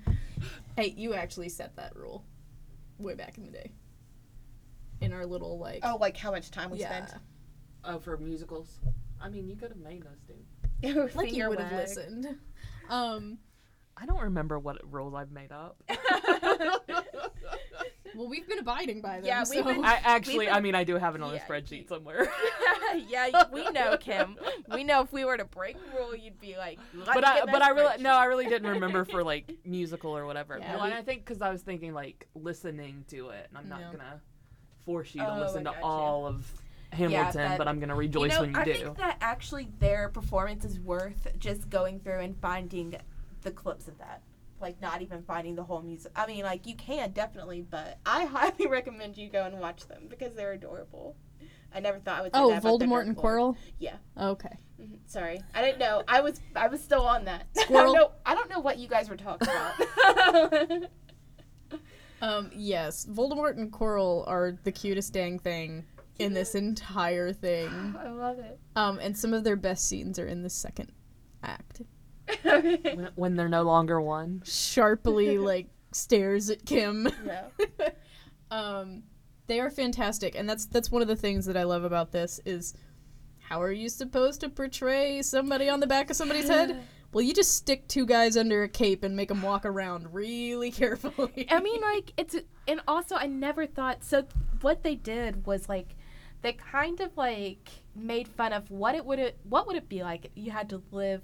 [0.77, 2.23] Hey, you actually set that rule
[2.99, 3.73] way back in the day.
[5.01, 7.23] In our little like Oh, like how much time we yeah, spent.
[7.85, 8.79] Oh, for musicals.
[9.21, 10.03] I mean, you could have made
[10.83, 11.15] those, dude.
[11.15, 12.27] like you would have listened.
[12.91, 13.39] Um,
[13.97, 15.81] I don't remember what rules I've made up.
[18.15, 19.25] well, we've been abiding by them.
[19.25, 19.65] Yeah, we've so.
[19.65, 22.29] been- I actually, We've I mean, I do have it on Yeah, a spreadsheet somewhere.
[23.09, 24.37] yeah, we know, Kim.
[24.75, 27.63] We know if we were to break a rule, you'd be like, but I, but
[27.63, 28.11] I really, no.
[28.15, 30.59] I really didn't remember for like musical or whatever.
[30.61, 33.57] Yeah, well, we- and I think because I was thinking like listening to it, and
[33.59, 33.93] I'm not No.
[33.93, 34.21] gonna
[34.85, 36.45] force you Oh, to I listen to all of
[36.93, 38.75] Hamilton, but- but I'm gonna You rejoice know, when you I do.
[38.75, 42.95] think that actually their performance is worth just going through and finding
[43.43, 44.23] the clips of that.
[44.61, 46.13] Like not even finding the whole music.
[46.15, 50.05] I mean, like you can definitely, but I highly recommend you go and watch them
[50.09, 51.17] because they're adorable.
[51.75, 52.35] I never thought I would.
[52.35, 53.57] Say oh, that Voldemort and Lord.
[53.57, 53.57] Quirrell.
[53.79, 53.97] Yeah.
[54.17, 54.57] Okay.
[54.81, 56.03] Mhm, Sorry, I didn't know.
[56.07, 57.47] I was I was still on that.
[57.59, 57.93] I Squirrel.
[57.95, 58.13] don't know.
[58.27, 60.83] I don't know what you guys were talking about.
[62.21, 65.85] Um, yes, Voldemort and Quirrell are the cutest dang thing
[66.19, 67.97] in this entire thing.
[68.03, 68.59] I love it.
[68.77, 70.93] Um, and some of their best scenes are in the second
[71.43, 71.83] act.
[72.43, 74.43] when, when they're no longer one.
[74.45, 77.09] Sharply, like, stares at Kim.
[77.27, 77.89] yeah.
[78.51, 79.03] um,
[79.47, 82.41] they are fantastic, and that's that's one of the things that I love about this
[82.45, 82.75] is
[83.41, 86.83] how are you supposed to portray somebody on the back of somebody's head?
[87.13, 90.71] Well, you just stick two guys under a cape and make them walk around really
[90.71, 91.47] carefully.
[91.51, 94.25] I mean, like it's and also I never thought so.
[94.63, 95.95] What they did was like
[96.43, 100.03] they kind of like made fun of what it would it what would it be
[100.03, 101.23] like if you had to live.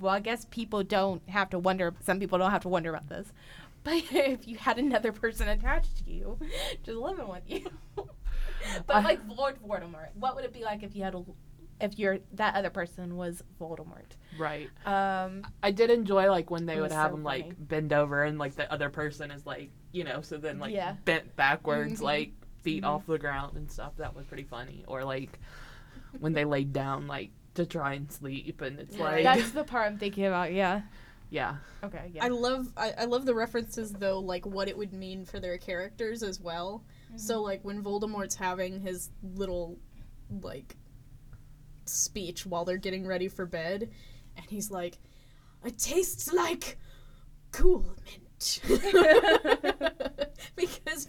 [0.00, 1.94] Well, I guess people don't have to wonder.
[2.02, 3.32] Some people don't have to wonder about this,
[3.84, 6.38] but if you had another person attached to you,
[6.82, 7.70] just living with you.
[8.86, 11.22] but I- like Lord Voldemort, what would it be like if you had a
[11.80, 14.06] if you're that other person was Voldemort.
[14.38, 14.70] Right.
[14.86, 17.42] Um, I did enjoy like when they would have so them funny.
[17.42, 20.72] like bend over and like the other person is like you know so then like
[20.72, 20.94] Yeah.
[21.04, 22.02] bent backwards Mhm.
[22.12, 22.32] like
[22.64, 22.88] feet Mhm.
[22.88, 25.38] off the ground and stuff that was pretty funny or like
[26.18, 29.86] when they laid down like to try and sleep and it's like that's the part
[29.86, 30.52] I'm thinking about.
[30.52, 30.82] Yeah.
[31.30, 32.10] yeah Okay.
[32.12, 32.24] Yeah.
[32.24, 35.58] I love I, I love the references though, like what it would mean for their
[35.58, 36.82] characters as well.
[37.16, 39.78] So like when Voldemort's having his little
[40.42, 40.74] like
[41.84, 43.88] speech while they're getting ready for bed,
[44.36, 44.98] and he's like,
[45.64, 46.76] "It tastes like
[47.52, 48.60] cool mint,"
[50.56, 51.08] because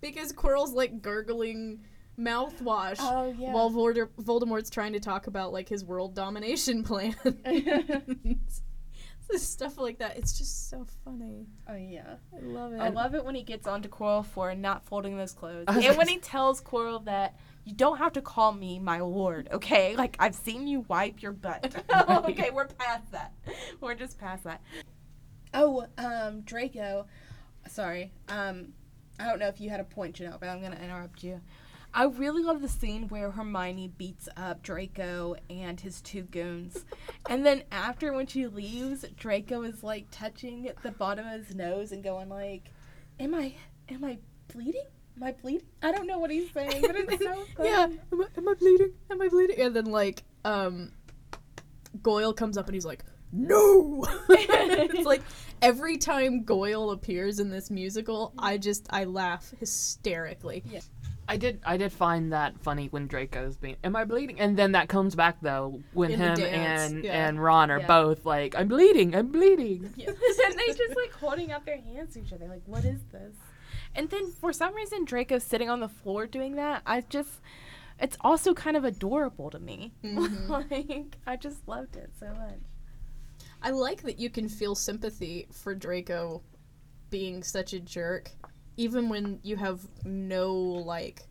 [0.00, 1.80] because Quirrell's like gurgling
[2.18, 2.96] mouthwash.
[3.00, 3.52] oh yeah.
[3.52, 7.14] While Volder- Voldemort's trying to talk about like his world domination plan,
[9.28, 10.16] So stuff like that.
[10.16, 11.46] It's just so funny.
[11.68, 12.14] oh yeah.
[12.32, 12.80] I love it.
[12.80, 16.06] I love it when he gets onto Quirrell for not folding those clothes, and when
[16.06, 19.96] he tells Quirrell that you don't have to call me my lord, okay?
[19.96, 21.74] Like I've seen you wipe your butt.
[22.08, 23.32] okay, we're past that.
[23.80, 24.62] We're just past that.
[25.52, 27.06] Oh, um, Draco.
[27.68, 28.12] Sorry.
[28.28, 28.72] Um,
[29.18, 31.40] I don't know if you had a point, Janelle, but I'm gonna interrupt you.
[31.94, 36.84] I really love the scene where Hermione beats up Draco and his two goons.
[37.30, 41.92] and then after when she leaves, Draco is like touching the bottom of his nose
[41.92, 42.70] and going like,
[43.18, 43.54] Am I
[43.88, 44.18] am I
[44.52, 44.84] bleeding?
[45.16, 45.66] Am I bleeding?
[45.82, 47.68] I don't know what he's saying, but it's so funny.
[47.70, 47.84] yeah.
[48.12, 48.92] Am I, am I bleeding?
[49.10, 49.58] Am I bleeding?
[49.60, 50.92] And then like um,
[52.02, 53.02] Goyle comes up and he's like,
[53.36, 55.22] "No!" it's like
[55.62, 60.64] every time Goyle appears in this musical, I just I laugh hysterically.
[61.28, 64.72] I did I did find that funny when Draco's being am I bleeding and then
[64.72, 67.26] that comes back though when In him and yeah.
[67.26, 67.86] and Ron are Yeah.
[67.88, 70.16] both like I'm bleeding I'm bleeding and
[70.58, 73.34] they just like holding out their hands to each other, like, what is this?
[73.96, 76.82] And then for some reason, Draco's sitting on the floor doing that.
[76.86, 77.40] I just,
[77.98, 79.94] it's also kind of adorable to me.
[80.04, 80.48] Mhm.
[80.48, 82.60] like, I just loved it so much.
[83.66, 86.40] I like that you can feel sympathy for Draco
[87.10, 88.30] being such a jerk,
[88.76, 91.22] even when you have no like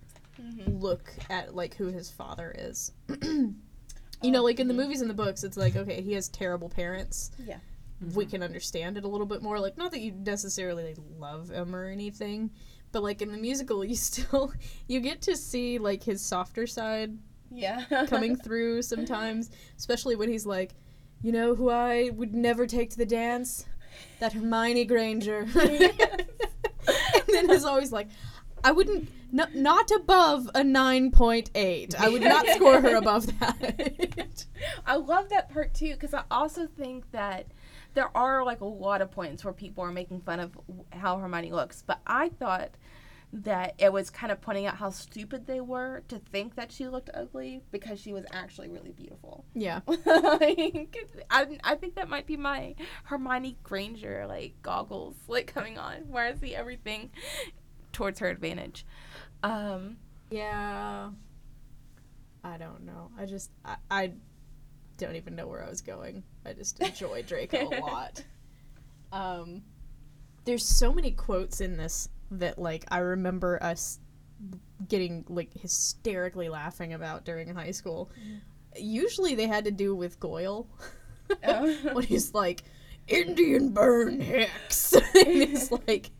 [0.41, 0.79] Mm-hmm.
[0.79, 2.91] look at like who his father is.
[3.23, 3.55] you
[4.21, 7.31] know, like in the movies and the books, it's like okay, he has terrible parents.
[7.39, 7.59] Yeah.
[8.13, 9.61] We can understand it a little bit more.
[9.61, 12.51] Like, not that you necessarily like, love him or anything,
[12.91, 14.51] but like in the musical, you still
[14.89, 17.17] you get to see like his softer side
[17.49, 17.85] Yeah.
[18.07, 20.73] coming through sometimes, especially when he's like,
[21.25, 23.65] you know who I would never take to the dance?
[24.19, 25.39] That Hermione Granger.
[25.59, 26.27] and
[27.27, 28.09] then he's always like,
[28.63, 31.95] I wouldn't, no, not above a 9.8.
[31.95, 34.45] I would not score her above that.
[34.85, 37.47] I love that part too because I also think that
[37.95, 40.55] there are like a lot of points where people are making fun of
[40.91, 42.69] how Hermione looks, but I thought
[43.33, 46.87] that it was kind of pointing out how stupid they were to think that she
[46.87, 49.45] looked ugly because she was actually really beautiful.
[49.53, 49.81] yeah.
[49.87, 50.95] like,
[51.29, 56.25] I, I think that might be my Hermione Granger like goggles like coming on where
[56.25, 57.11] I see everything
[57.91, 58.85] towards her advantage.
[59.43, 59.97] Um,
[60.29, 61.09] Yeah.
[62.43, 63.09] I don't know.
[63.17, 64.13] I just, I, I
[64.97, 66.23] don't even know where I was going.
[66.45, 68.23] I just enjoy Draco a lot.
[69.11, 69.63] Um,
[70.45, 73.99] there's so many quotes in this that, like, I remember us
[74.87, 78.11] getting, like, hysterically laughing about during high school.
[78.75, 80.67] Usually they had to do with Goyle.
[81.43, 81.73] Oh.
[81.93, 82.63] when he's like,
[83.07, 84.93] Indian burn hex.
[85.15, 86.11] and he's like,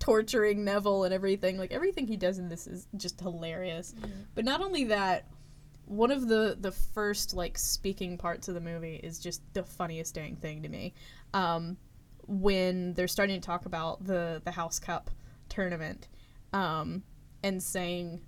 [0.00, 1.58] torturing Neville and everything.
[1.58, 3.94] Like everything he does in this is just hilarious.
[4.34, 5.26] But not only that,
[5.84, 10.14] one of the the first like speaking parts of the movie is just the funniest
[10.14, 10.94] dang thing to me.
[11.34, 11.76] Um,
[12.26, 15.10] when they're starting to talk about the the House Cup
[15.50, 16.08] tournament,
[16.52, 17.02] um,
[17.42, 18.20] and saying,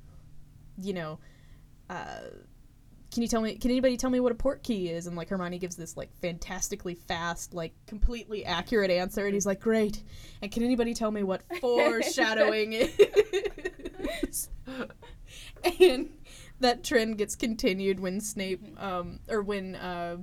[0.79, 1.19] you know,
[1.89, 2.21] uh,
[3.13, 3.55] can you tell me?
[3.57, 5.07] Can anybody tell me what a Portkey is?
[5.07, 9.61] And like Hermione gives this like fantastically fast, like completely accurate answer, and he's like,
[9.61, 10.03] "Great."
[10.41, 12.73] And can anybody tell me what foreshadowing
[14.23, 14.49] is?
[15.81, 16.11] and
[16.61, 20.17] that trend gets continued when Snape, um, or when uh,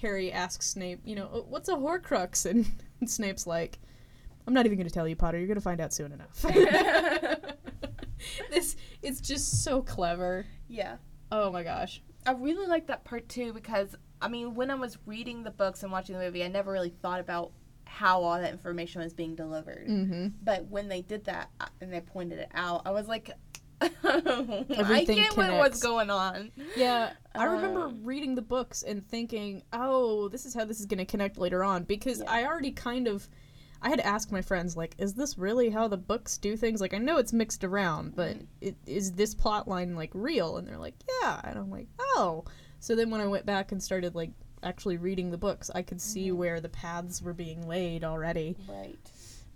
[0.00, 2.48] Harry asks Snape, you know, "Oh, what's a Horcrux?
[2.48, 2.66] And,
[3.00, 3.78] and Snape's like,
[4.50, 5.38] I'm not even going to tell you, Potter.
[5.38, 6.42] You're going to find out soon enough.
[8.50, 10.44] this it's just so clever.
[10.68, 10.96] yeah.
[11.30, 12.02] Oh my gosh.
[12.26, 15.84] I really like that part too because I mean, when I was reading the books
[15.84, 17.52] and watching the movie, I never really thought about
[17.84, 19.86] how all that information was being delivered.
[19.88, 20.26] Mm-hmm.
[20.42, 23.30] But when they did that uh, and they pointed it out, I was like,
[23.80, 23.88] I
[24.76, 25.70] Everything get what connects.
[25.76, 26.50] was going on.
[26.76, 30.86] Yeah, I remember Um, reading the books and thinking, "Oh, this is how this is
[30.86, 32.30] going to connect later on." Because Yeah.
[32.30, 33.26] I already kind of,
[33.82, 36.80] I had to ask my friends, like, "Is this really how the books do things?"
[36.80, 38.44] Like, I know it's mixed around, but Mm-hmm.
[38.60, 40.56] it, is this plot line like real?
[40.58, 42.44] And they're like, "Yeah," and I'm like, "Oh,
[42.78, 44.30] So then when I went back and started like
[44.62, 46.36] actually reading the books, I could see Mhm.
[46.36, 48.56] where the paths were being laid already.
[48.68, 48.98] Right.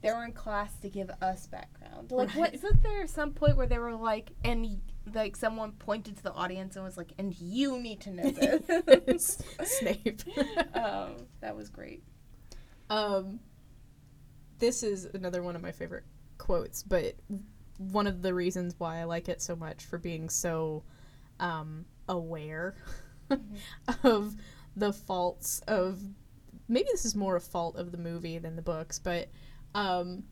[0.02, 2.10] They were in class to give us background.
[2.12, 2.36] Like, Right.
[2.36, 4.80] what isn't there some point where they were like, and
[5.14, 9.42] like someone pointed to the audience and was like, and you need to know this.
[9.64, 10.20] Snape.
[10.74, 12.02] um, that was great.
[12.90, 13.40] Um,
[14.58, 16.04] this is another one of my favorite
[16.38, 17.14] quotes, but
[17.78, 20.84] one of the reasons why I like it so much for being so
[21.40, 22.76] um, aware
[24.04, 24.36] of
[24.76, 26.00] the faults of
[26.68, 29.28] maybe this is more a fault of the movie than the books, but
[29.74, 30.24] um,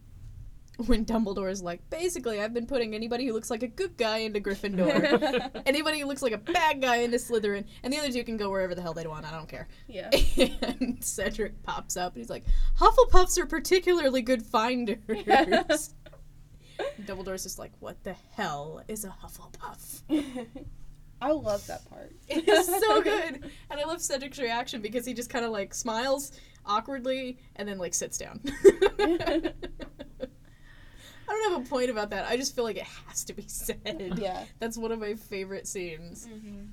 [0.86, 4.18] when Dumbledore is like, basically, I've been putting anybody who looks like a good guy
[4.18, 8.24] into Gryffindor, anybody who looks like a bad guy into Slytherin, and the other two
[8.24, 9.26] can go wherever the hell they want.
[9.26, 9.68] I don't care.
[9.86, 10.10] yeah.
[10.62, 12.44] And Cedric pops up and he's like,
[12.78, 15.94] Hufflepuffs are particularly good finders.
[17.04, 20.46] Dumbledore's just like, what the hell is a Hufflepuff?
[21.20, 22.12] I love that part.
[22.28, 23.50] It's so good.
[23.70, 26.32] And I love Cedric's reaction because he just kind of like smiles
[26.66, 28.40] awkwardly and then like sits down.
[31.28, 32.26] I don't have a point about that.
[32.28, 34.14] I just feel like it has to be said.
[34.18, 34.44] yeah.
[34.58, 36.26] That's one of my favorite scenes.
[36.26, 36.64] Mm-hmm.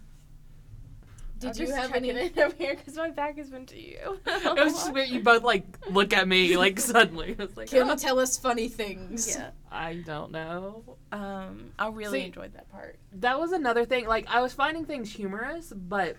[1.39, 2.09] Did you have any?
[2.09, 4.19] it over here because my back has been to you?
[4.27, 5.07] It was just weird.
[5.07, 7.35] You both like look at me like suddenly.
[7.39, 9.35] I was like, Can "Oh, you tell us funny things?
[9.37, 9.51] yeah.
[9.71, 10.83] I don't know.
[11.13, 12.97] Um, I really See- enjoyed that part.
[13.13, 14.05] That was another thing.
[14.05, 16.17] Like I was finding things humorous, but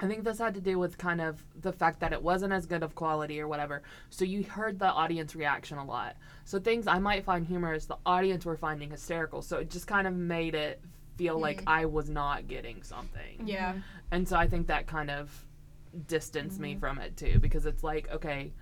[0.00, 2.66] I think this had to do with kind of the fact that it wasn't as
[2.66, 3.82] good of quality or whatever.
[4.10, 6.16] So you heard the audience reaction a lot.
[6.44, 9.40] So things I might find humorous, the audience were finding hysterical.
[9.40, 10.80] So it just kind of made it
[11.16, 11.64] feel like mm.
[11.68, 13.42] I was not getting something.
[13.44, 13.70] Yeah.
[13.70, 13.80] Mm-hmm.
[14.10, 15.30] And so I think that kind of
[16.08, 16.80] distanced me mm-hmm.
[16.80, 18.52] from it too because it's like, okay,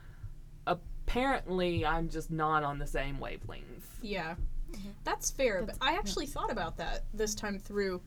[0.66, 3.98] apparently I'm just not on the same wavelength.
[4.02, 4.34] Yeah,
[4.70, 4.90] mm-hmm.
[5.04, 5.62] that's fair.
[5.62, 8.00] but I actually thought about that this time through,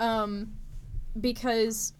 [0.00, 0.52] um,
[1.20, 1.92] because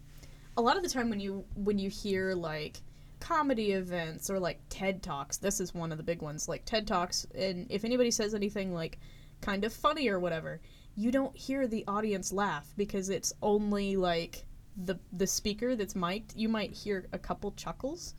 [0.57, 2.81] a lot of the time when you when you hear like
[3.21, 6.49] comedy events or like TED talks, this is one of the big ones.
[6.49, 8.99] Like TED talks, and if anybody says anything like
[9.41, 10.61] kind of funny or whatever,
[10.97, 14.45] you don't hear the audience laugh because it's only like
[14.77, 16.35] the the speaker that's mic'd.
[16.37, 18.15] You might hear a couple chuckles.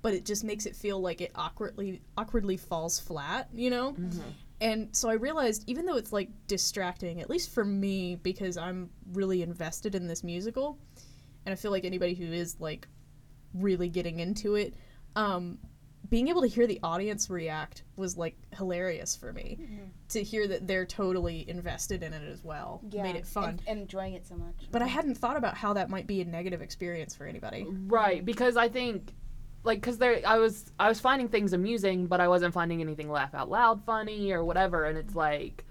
[0.00, 3.94] But it just makes it feel like it awkwardly awkwardly falls flat, you know.
[3.94, 4.20] Mm-hmm.
[4.60, 8.90] And so I realized, even though it's like distracting, at least for me, because I'm
[9.12, 10.78] really invested in this musical,
[11.48, 12.86] and I feel like anybody who is like
[13.54, 14.74] really getting into it,
[15.16, 15.56] um,
[16.10, 19.58] being able to hear the audience react was like hilarious for me.
[20.10, 23.48] To hear that they're totally invested in it as well made it fun.
[23.48, 24.68] and, and enjoying it so much.
[24.70, 27.66] but I hadn't thought about how that might be a negative experience for anybody.
[27.86, 29.14] Right, because I think
[29.64, 33.10] like cuz there I was I was finding things amusing, but I wasn't finding anything
[33.10, 35.64] laugh out loud funny or whatever and it's like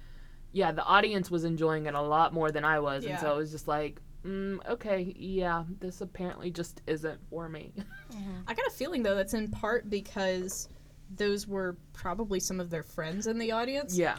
[0.54, 3.38] yeah, the audience was enjoying it a lot more than I was and so it
[3.38, 7.74] was just like mm, okay, yeah, this apparently just isn't for me.
[8.48, 10.70] I got a feeling though that's in part because
[11.16, 13.98] those were probably some of their friends in the audience.
[13.98, 14.18] yeah.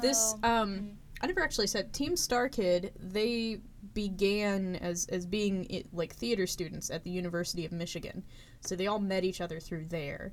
[0.00, 2.92] this Oh, um I never actually said Team StarKid.
[2.96, 3.60] They
[3.94, 8.22] began as as being i like theater students at the University of Michigan,
[8.60, 10.32] so they all met each other through there.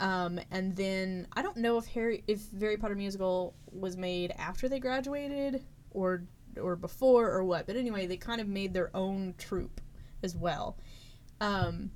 [0.00, 4.68] Um, and then I don't know if Harry if Harry Potter musical was made after
[4.68, 6.24] they graduated or
[6.58, 7.66] or before or what.
[7.66, 9.80] But anyway, they kind of made their own troupe
[10.22, 10.78] as well,
[11.40, 11.90] um,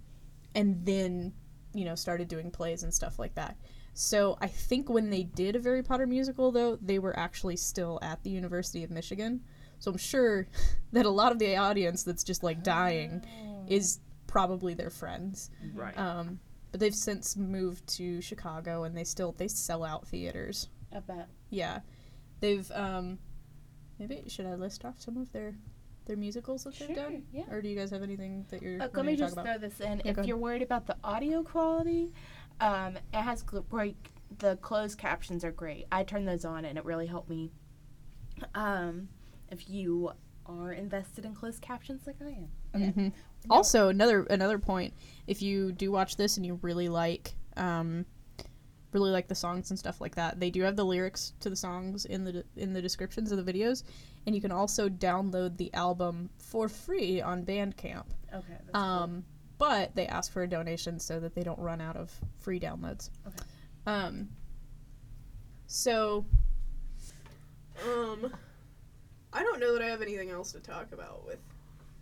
[0.54, 1.32] and then
[1.74, 3.56] you know started doing plays and stuff like that.
[3.94, 7.98] So I think when they did a Harry Potter musical, though, they were actually still
[8.00, 9.40] at the University of Michigan.
[9.80, 10.46] So I'm sure
[10.92, 13.24] that a lot of the audience that's just like dying
[13.66, 13.98] is
[14.28, 15.50] probably their friends.
[15.74, 15.98] Right.
[15.98, 16.38] Um,
[16.70, 20.68] but they've since moved to Chicago, and they still they sell out theaters.
[20.94, 21.28] I bet.
[21.50, 21.80] Yeah,
[22.40, 23.18] they've um,
[23.98, 25.54] maybe should I list off some of their
[26.06, 27.42] their musicals that they've Sure, done, yeah.
[27.50, 28.80] or do you guys have anything that you're?
[28.82, 30.00] Uh, let me just throw this in.
[30.04, 32.12] If you're worried about the audio quality,
[32.60, 33.96] um, it has gl- great.
[34.38, 35.86] The closed captions are great.
[35.92, 37.50] I turned those on and it really helped me.
[38.54, 39.08] Um,
[39.50, 40.12] if you
[40.46, 42.48] are invested in closed captions like I am.
[42.74, 42.92] Okay.
[42.92, 43.12] Mhm.
[43.50, 44.94] Also, another another point:
[45.26, 48.06] if you do watch this and you really like, um,
[48.92, 51.56] really like the songs and stuff like that, they do have the lyrics to the
[51.56, 53.82] songs in the in the descriptions of the videos,
[54.26, 58.06] and you can also download the album for free on Bandcamp.
[58.32, 58.58] Okay.
[58.64, 59.24] That's Um,
[59.58, 63.10] but they ask for a donation so that they don't run out of free downloads.
[63.26, 63.44] Okay.
[63.86, 64.28] Um.
[65.66, 66.24] So.
[67.84, 68.32] Um.
[69.32, 71.38] I don't know that I have anything else to talk about with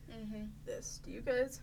[0.08, 0.24] cool.
[0.26, 1.00] hmm this.
[1.04, 1.60] Do you guys?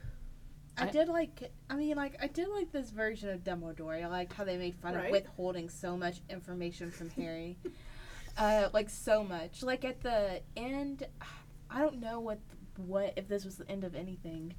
[0.77, 1.51] I, I- did like.
[1.69, 4.03] I mean, like I did like this version of Dumbledore.
[4.03, 5.05] I liked how they made fun Right.
[5.05, 7.57] of withholding so much information from Harry.
[8.37, 9.61] uh, like so much.
[9.63, 11.05] Like at the end,
[11.69, 12.39] I don't know what
[12.77, 14.53] what if this was the end of anything?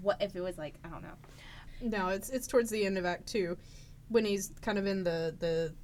[0.00, 1.16] What if it was like I don't know.
[1.80, 3.56] No, it's it's towards the end of Act Two,
[4.08, 5.74] when he's kind of in the the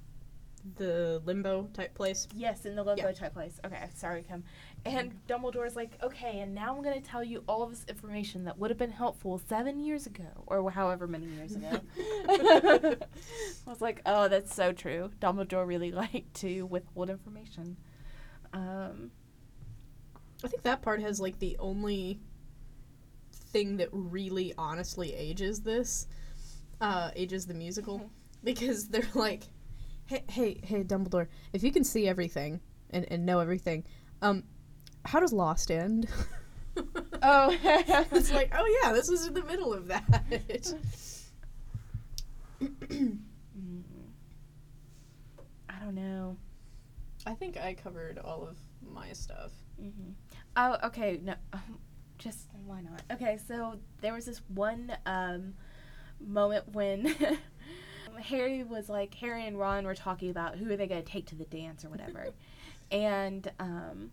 [0.77, 2.27] the limbo type place.
[2.35, 3.13] Yes, in the limbo Yeah.
[3.13, 3.59] type place.
[3.65, 4.43] Okay, sorry, Kim.
[4.89, 8.59] And Dumbledore's like, okay, and now I'm gonna tell you all of this information that
[8.59, 11.81] would have been helpful seven years ago, or however many years ago.
[12.29, 15.11] I was like, oh, that's so true.
[15.21, 17.77] Dumbledore really liked to withhold information.
[18.53, 19.11] Um,
[20.43, 22.21] I think that part has like the only
[23.53, 26.07] thing that really honestly ages this,
[26.81, 28.09] uh, ages the musical, Mhm.
[28.45, 29.45] because they're like,
[30.07, 32.61] hey, hey, hey, Dumbledore, if you can see everything
[32.91, 33.85] and, and know everything,
[34.23, 34.45] um,
[35.09, 36.09] how does Lost end?
[37.23, 37.57] oh,
[38.13, 40.25] it's like, oh yeah, this was in the middle of that.
[42.61, 43.19] Mm.
[45.69, 46.37] I don't know.
[47.27, 48.57] I think I covered all of
[48.93, 49.53] my stuff.
[49.79, 50.13] hmm
[50.57, 51.21] Oh, okay.
[51.23, 51.35] No,
[52.19, 53.03] just why not?
[53.13, 55.55] Okay, so there was this one um,
[56.21, 57.15] moment when
[58.21, 61.27] Harry was like, Harry and Ron were talking about who are they going to take
[61.27, 62.31] to the dance or whatever,
[62.91, 64.11] and um,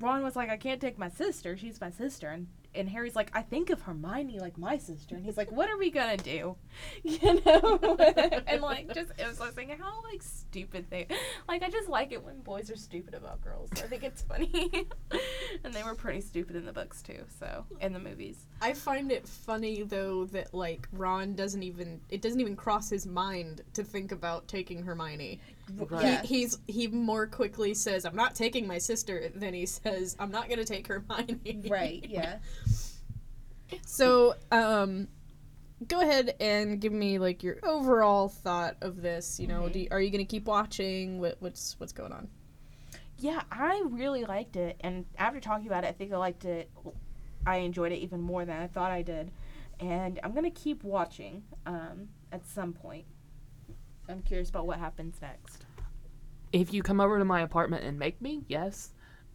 [0.00, 1.56] Ron was like, I can't take my sister.
[1.56, 5.24] She's my sister, and and Harry's like, I think of Hermione like my sister, and
[5.24, 6.56] he's like, What are we gonna do?
[7.04, 7.78] You know,
[8.46, 11.06] and like just it was like saying how like stupid they,
[11.48, 13.70] like I just like it when boys are stupid about girls.
[13.72, 14.88] I think it's funny,
[15.64, 17.24] and they were pretty stupid in the books too.
[17.38, 22.20] So in the movies, I find it funny though that like Ron doesn't even it
[22.22, 25.40] doesn't even cross his mind to think about taking Hermione.
[25.88, 26.20] Right.
[26.24, 30.30] He, he's he more quickly says I'm not taking my sister than he says I'm
[30.30, 31.62] not gonna take Hermione.
[31.68, 32.38] right, yeah.
[33.86, 35.08] So um,
[35.88, 39.40] go ahead and give me like your overall thought of this.
[39.40, 39.72] You know, Mhm.
[39.72, 41.18] do you, are you gonna keep watching?
[41.18, 42.28] What, what's what's going on?
[43.18, 46.70] Yeah, I really liked it, and after talking about it, I think I liked it.
[47.46, 49.30] I enjoyed it even more than I thought I did,
[49.80, 53.06] and I'm gonna keep watching um, at some point.
[54.08, 55.64] I'm curious about what happens next.
[56.52, 58.90] If you come over to my apartment and make me, yes.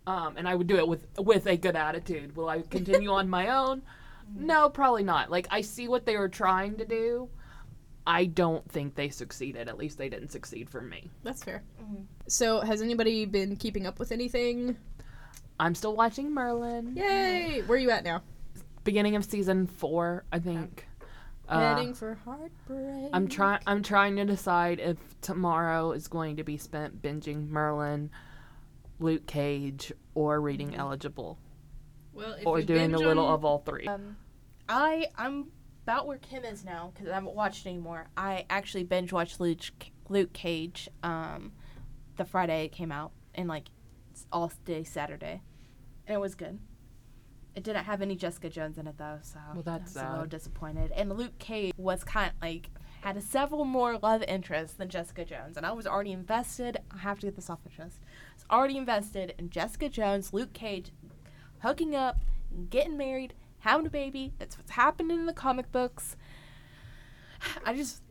[0.07, 2.35] Um, and I would do it with with a good attitude.
[2.35, 3.81] Will I continue on my own?
[4.37, 5.31] No, probably not.
[5.31, 7.29] Like I see what they were trying to do.
[8.05, 9.67] I don't think they succeeded.
[9.67, 11.09] At least they didn't succeed for me.
[11.23, 11.63] That's fair.
[11.81, 12.05] Mhm.
[12.27, 14.77] So has anybody been keeping up with anything?
[15.59, 16.95] I'm still watching Merlin.
[16.95, 17.63] Yay!
[17.65, 18.21] Where are you at now?
[18.83, 20.87] Beginning of season four, I think.
[21.49, 23.09] Uh, Heading for heartbreak.
[23.11, 23.59] I'm trying.
[23.65, 28.11] I'm trying to decide if tomorrow is going to be spent binging Merlin,
[28.99, 31.39] Luke Cage, or reading Eligible,
[32.13, 33.87] Well, if or you doing a little on- of all three.
[33.87, 34.17] Um,
[34.67, 35.47] I I'm
[35.83, 38.09] about where Kim is now because I haven't watched anymore.
[38.15, 39.61] I actually binge watched Luke
[40.07, 41.51] Luke Cage, um,
[42.17, 43.69] the Friday it came out, and like
[44.31, 45.41] all day Saturday,
[46.05, 46.59] and it was good.
[47.59, 50.11] It didn't have any Jessica Jones in it though, so Well, that's I was a
[50.13, 50.93] little disappointed.
[50.93, 52.69] And Luke Cage was kind of like
[53.01, 56.77] had a several more love interests than Jessica Jones, and I was already invested.
[56.89, 57.99] I have to get this off my chest.
[58.01, 60.93] I was already invested in Jessica Jones, Luke Cage,
[61.61, 62.19] hooking up,
[62.69, 64.31] getting married, having a baby.
[64.39, 66.15] That's what's happened in the comic books.
[67.65, 68.01] I just,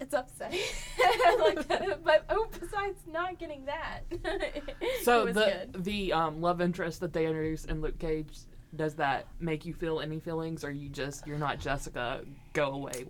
[0.00, 0.58] it's upsetting.
[1.38, 1.68] like,
[2.02, 4.00] but oh, besides not getting that,
[5.04, 5.32] So the
[5.72, 5.84] good.
[5.84, 8.38] the um, love interest that they introduced in Luke Cage
[8.76, 12.22] does that make you feel any feelings, or you just you're not Jessica?
[12.52, 13.06] Go away.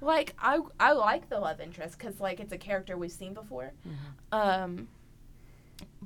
[0.00, 3.72] Like I, I like the love interest because like it's a character we've seen before.
[4.32, 4.88] Um,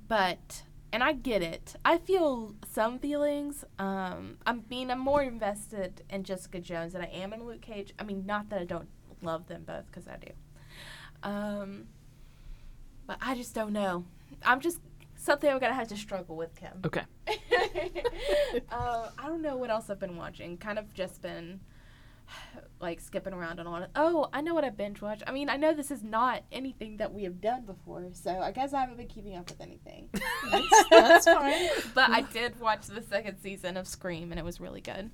[0.09, 0.63] but
[0.93, 1.75] and I get it.
[1.85, 3.65] I feel some feelings.
[3.79, 7.93] um i'm being I'm more invested in Jessica Jones than I am in Luke Cage.
[7.99, 8.89] I mean, not that I don't
[9.23, 10.31] love them both because I do.
[11.23, 11.87] Um,
[13.07, 14.05] but I just don't know.
[14.45, 14.81] I'm just
[15.27, 16.81] something I'm gonna have to struggle with, Kim.
[16.85, 17.03] Okay.
[18.71, 20.57] uh, I don't know what else I've been watching.
[20.57, 21.61] Kind of just been
[22.81, 23.89] like skipping around on a lot of.
[23.95, 25.23] Oh, I know what I binge watch.
[25.27, 28.53] I mean, I know this is not anything that we have done before, so I
[28.53, 30.09] guess I haven't been keeping up with anything.
[30.51, 31.69] That's- that's fine.
[31.95, 35.11] but I did watch the second season of Scream, and it was really good.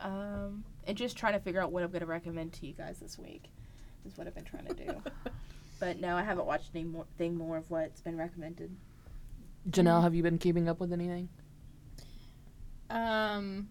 [0.00, 3.18] Um, and just trying to figure out what I'm to recommend to you guys this
[3.18, 3.44] week
[4.04, 5.02] is what I've been trying to do.
[5.78, 8.74] but no, I haven't watched any more thing more of what's been recommended.
[9.70, 11.28] Janelle, have you been keeping up with anything?
[12.90, 13.68] Um,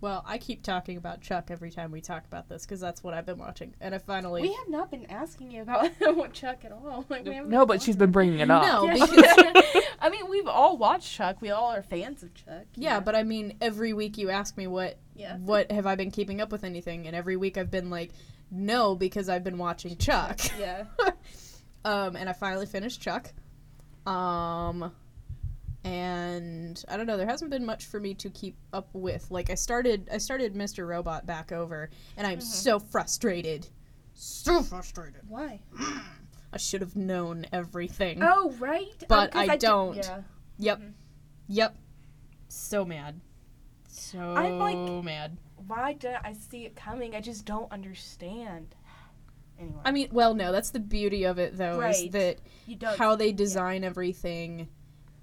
[0.00, 3.14] well, I keep talking about Chuck every time we talk about this because that's what
[3.14, 5.90] I've been watching, and I finally We have not been asking you about
[6.32, 7.04] Chuck at all.
[7.08, 8.62] Like, we No, but she's been bringing it up.
[8.62, 9.10] No, because-
[10.00, 11.40] I mean, we've all watched Chuck.
[11.40, 12.66] We all are fans of Chuck.
[12.76, 13.00] you yeah, know?
[13.00, 15.36] but I mean, every week you ask me what yeah.
[15.38, 18.12] what have I been keeping up with anything, and every week I've been like,
[18.52, 20.38] no, because I've been watching Chuck.
[20.58, 20.84] Yeah.
[21.84, 23.32] um, and I finally finished Chuck.
[24.08, 24.92] Um,
[25.84, 27.16] and I don't know.
[27.16, 29.30] There hasn't been much for me to keep up with.
[29.30, 30.86] Like I started, I started Mr.
[30.86, 33.66] Robot back over, and I'm so frustrated,
[34.14, 35.22] so frustrated.
[35.28, 35.60] Why?
[36.52, 38.20] I should have known everything.
[38.22, 39.04] Oh, right.
[39.08, 39.96] But Oh, I did- don't.
[39.96, 40.20] yeah.
[40.58, 40.80] Yep,
[41.48, 41.76] yep.
[42.48, 43.20] So mad,
[43.88, 45.36] so I'm like- mad.
[45.66, 47.14] Why did I see it coming?
[47.14, 48.74] I just don't understand.
[49.58, 52.38] Anyway, I mean, well, no, that's the beauty of it, though, is that
[52.96, 54.68] how they design everything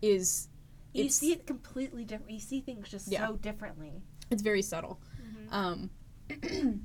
[0.02, 0.50] is
[0.94, 2.32] you see it completely different.
[2.32, 3.28] You see things just Yeah.
[3.28, 4.02] so differently.
[4.32, 5.00] it's very subtle.
[5.52, 5.90] Um,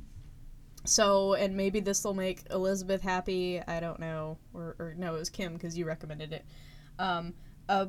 [0.85, 3.61] so, and maybe this will make Elizabeth happy.
[3.67, 6.45] I don't know, or, or no, it was Kim because you recommended it.
[6.99, 7.35] Um,
[7.69, 7.89] a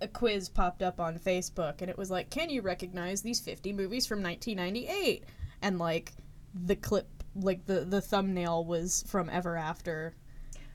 [0.00, 3.72] a quiz popped up on Facebook, and it was like, "Can you recognize these 50
[3.72, 5.24] movies from 1998?"
[5.62, 6.12] And like
[6.54, 10.14] the clip, like the the thumbnail was from Ever After.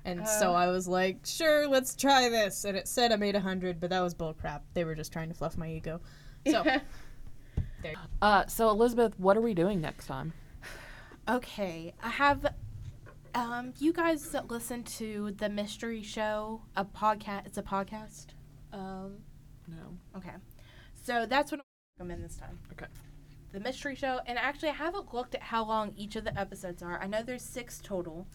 [0.05, 0.53] And so Uh.
[0.53, 2.64] I was like, sure, let's try this.
[2.66, 4.62] And it said I made a hundred, but that was bullcrap.
[4.74, 5.99] They were just trying to fluff my ego.
[6.49, 6.64] So
[8.22, 10.34] Uh, so Elizabeth, what are we doing next time?
[11.30, 12.45] Okay, I have.
[13.36, 17.45] Um, you guys listen to the Mystery Show, a podcast.
[17.45, 18.28] It's a podcast.
[18.74, 19.18] Um,
[19.68, 19.97] No.
[20.18, 20.34] okay,
[21.03, 21.66] so that's what I'm
[21.99, 22.60] recommend this time.
[22.74, 22.88] Okay.
[23.52, 26.84] The Mystery Show, and actually, I haven't looked at how long each of the episodes
[26.84, 27.00] are.
[27.02, 28.28] I know there's six total.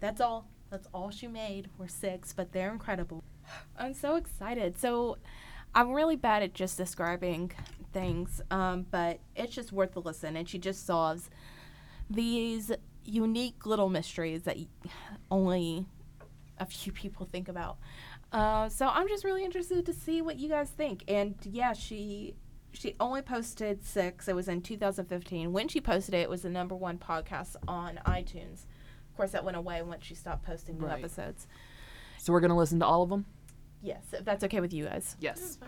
[0.00, 0.48] That's all.
[0.70, 1.68] That's all she made.
[1.78, 3.24] Were six, but they're incredible.
[3.78, 4.78] I'm so excited.
[4.78, 5.18] So,
[5.74, 7.52] I'm really bad at just describing
[7.92, 10.36] things, um, but it's just worth a listen.
[10.36, 11.30] And she just solves
[12.10, 12.70] these
[13.04, 14.58] unique little mysteries that
[15.30, 15.86] only
[16.58, 17.78] a few people think about.
[18.32, 21.04] Uh, so I'm just really interested to see what you guys think.
[21.08, 22.34] And yeah, she
[22.72, 24.28] she only posted six.
[24.28, 25.52] It was in 2015.
[25.52, 28.64] When she posted it, it was the number one podcast on iTunes.
[29.10, 30.98] Of course, that went away once she stopped posting new Right.
[30.98, 31.46] episodes.
[32.18, 33.26] So we're gonna listen to all of them.
[33.82, 35.16] Yes, if that's okay with you guys.
[35.20, 35.58] Yes.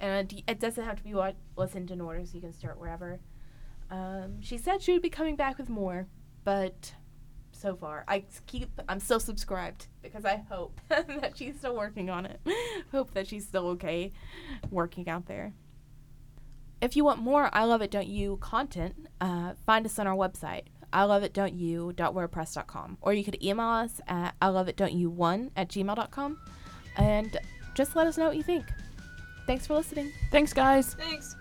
[0.00, 3.18] And it doesn't have to be what listened in order, so you can start wherever.
[3.90, 6.06] Um, she said she would be coming back with more,
[6.44, 6.94] but
[7.50, 12.24] so far I keep I'm still subscribed because I hope that she's still working on
[12.26, 12.40] it.
[12.92, 14.12] hope that she's still okay
[14.70, 15.52] working out there.
[16.80, 20.14] If you want more I Love It Don't You content, uh, find us on our
[20.14, 20.62] website,
[20.92, 24.76] I love it don't you wordpress.com or you could email us at I love it
[24.76, 26.38] don't you one at gmail.com
[26.96, 27.36] and
[27.74, 28.64] just let us know what you think.
[29.46, 30.12] Thanks for listening.
[30.30, 30.94] Thanks, guys.
[30.94, 31.36] thanks.